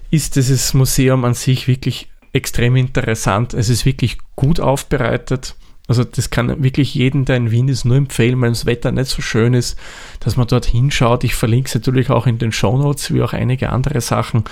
[0.09, 3.53] ist dieses Museum an sich wirklich extrem interessant.
[3.53, 5.55] Es ist wirklich gut aufbereitet.
[5.87, 9.09] Also das kann wirklich jeden, der in Wien ist, nur empfehlen, wenn das Wetter nicht
[9.09, 9.77] so schön ist,
[10.19, 11.23] dass man dort hinschaut.
[11.23, 14.43] Ich verlinke es natürlich auch in den Show Notes, wie auch einige andere Sachen,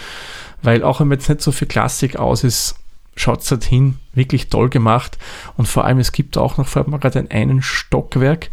[0.62, 2.76] weil auch wenn jetzt nicht so viel Klassik aus ist,
[3.16, 5.18] schaut es dorthin, wirklich toll gemacht.
[5.58, 8.50] Und vor allem, es gibt auch noch, vor allem gerade einen Stockwerk,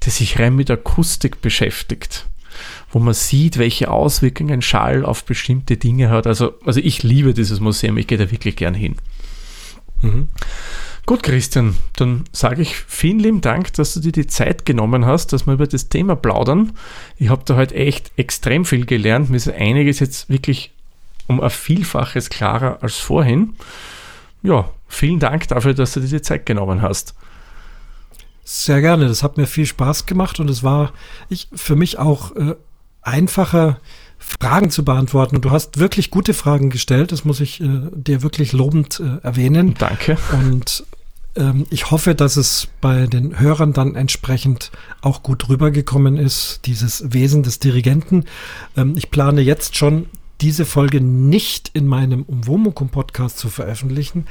[0.00, 2.26] das sich rein mit Akustik beschäftigt
[2.90, 6.26] wo man sieht, welche Auswirkungen Schall auf bestimmte Dinge hat.
[6.26, 8.96] Also, also ich liebe dieses Museum, ich gehe da wirklich gern hin.
[10.02, 10.28] Mhm.
[11.04, 15.32] Gut, Christian, dann sage ich vielen lieben Dank, dass du dir die Zeit genommen hast,
[15.32, 16.72] dass wir über das Thema plaudern.
[17.16, 19.30] Ich habe da heute echt extrem viel gelernt.
[19.30, 20.72] Mir ist einiges jetzt wirklich
[21.28, 23.54] um ein Vielfaches klarer als vorhin.
[24.46, 27.14] Ja, vielen Dank dafür, dass du dir die Zeit genommen hast.
[28.44, 30.92] Sehr gerne, das hat mir viel Spaß gemacht und es war
[31.28, 32.54] ich, für mich auch äh,
[33.02, 33.80] einfacher,
[34.18, 35.36] Fragen zu beantworten.
[35.36, 37.12] Und du hast wirklich gute Fragen gestellt.
[37.12, 39.74] Das muss ich äh, dir wirklich lobend äh, erwähnen.
[39.78, 40.16] Danke.
[40.32, 40.84] Und
[41.36, 44.70] ähm, ich hoffe, dass es bei den Hörern dann entsprechend
[45.02, 48.24] auch gut rübergekommen ist, dieses Wesen des Dirigenten.
[48.76, 50.06] Ähm, ich plane jetzt schon,
[50.40, 54.26] diese Folge nicht in meinem Umwomukum-Podcast zu veröffentlichen,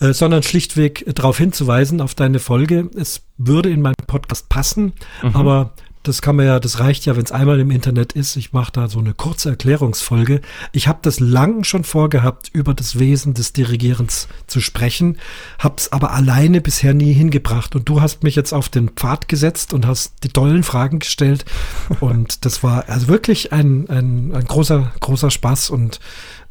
[0.00, 2.90] äh, sondern schlichtweg darauf hinzuweisen, auf deine Folge.
[2.96, 5.36] Es würde in meinen Podcast passen, mhm.
[5.36, 8.36] aber das kann man ja, das reicht ja, wenn es einmal im Internet ist.
[8.36, 10.40] Ich mache da so eine kurze Erklärungsfolge.
[10.72, 15.18] Ich habe das lang schon vorgehabt, über das Wesen des Dirigierens zu sprechen,
[15.58, 17.76] habe es aber alleine bisher nie hingebracht.
[17.76, 21.44] Und du hast mich jetzt auf den Pfad gesetzt und hast die tollen Fragen gestellt.
[22.00, 26.00] und das war also wirklich ein, ein, ein großer, großer Spaß und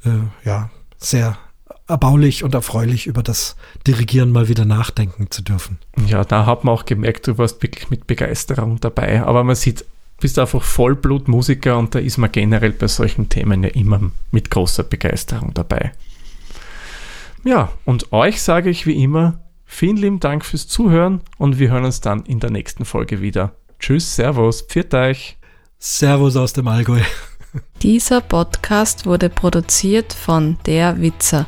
[0.05, 1.37] äh, ja, sehr
[1.89, 3.55] erbaulich und erfreulich über das
[3.87, 5.79] Dirigieren mal wieder nachdenken zu dürfen.
[6.07, 9.23] Ja, da hat man auch gemerkt, du warst wirklich mit Begeisterung dabei.
[9.23, 9.85] Aber man sieht,
[10.19, 13.99] bist einfach Vollblutmusiker und da ist man generell bei solchen Themen ja immer
[14.31, 15.91] mit großer Begeisterung dabei.
[17.43, 21.85] Ja, und euch sage ich wie immer, vielen lieben Dank fürs Zuhören und wir hören
[21.85, 23.53] uns dann in der nächsten Folge wieder.
[23.79, 25.37] Tschüss, Servus, pfiat euch.
[25.79, 26.99] Servus aus dem Allgäu.
[27.81, 31.47] Dieser Podcast wurde produziert von Der Witzer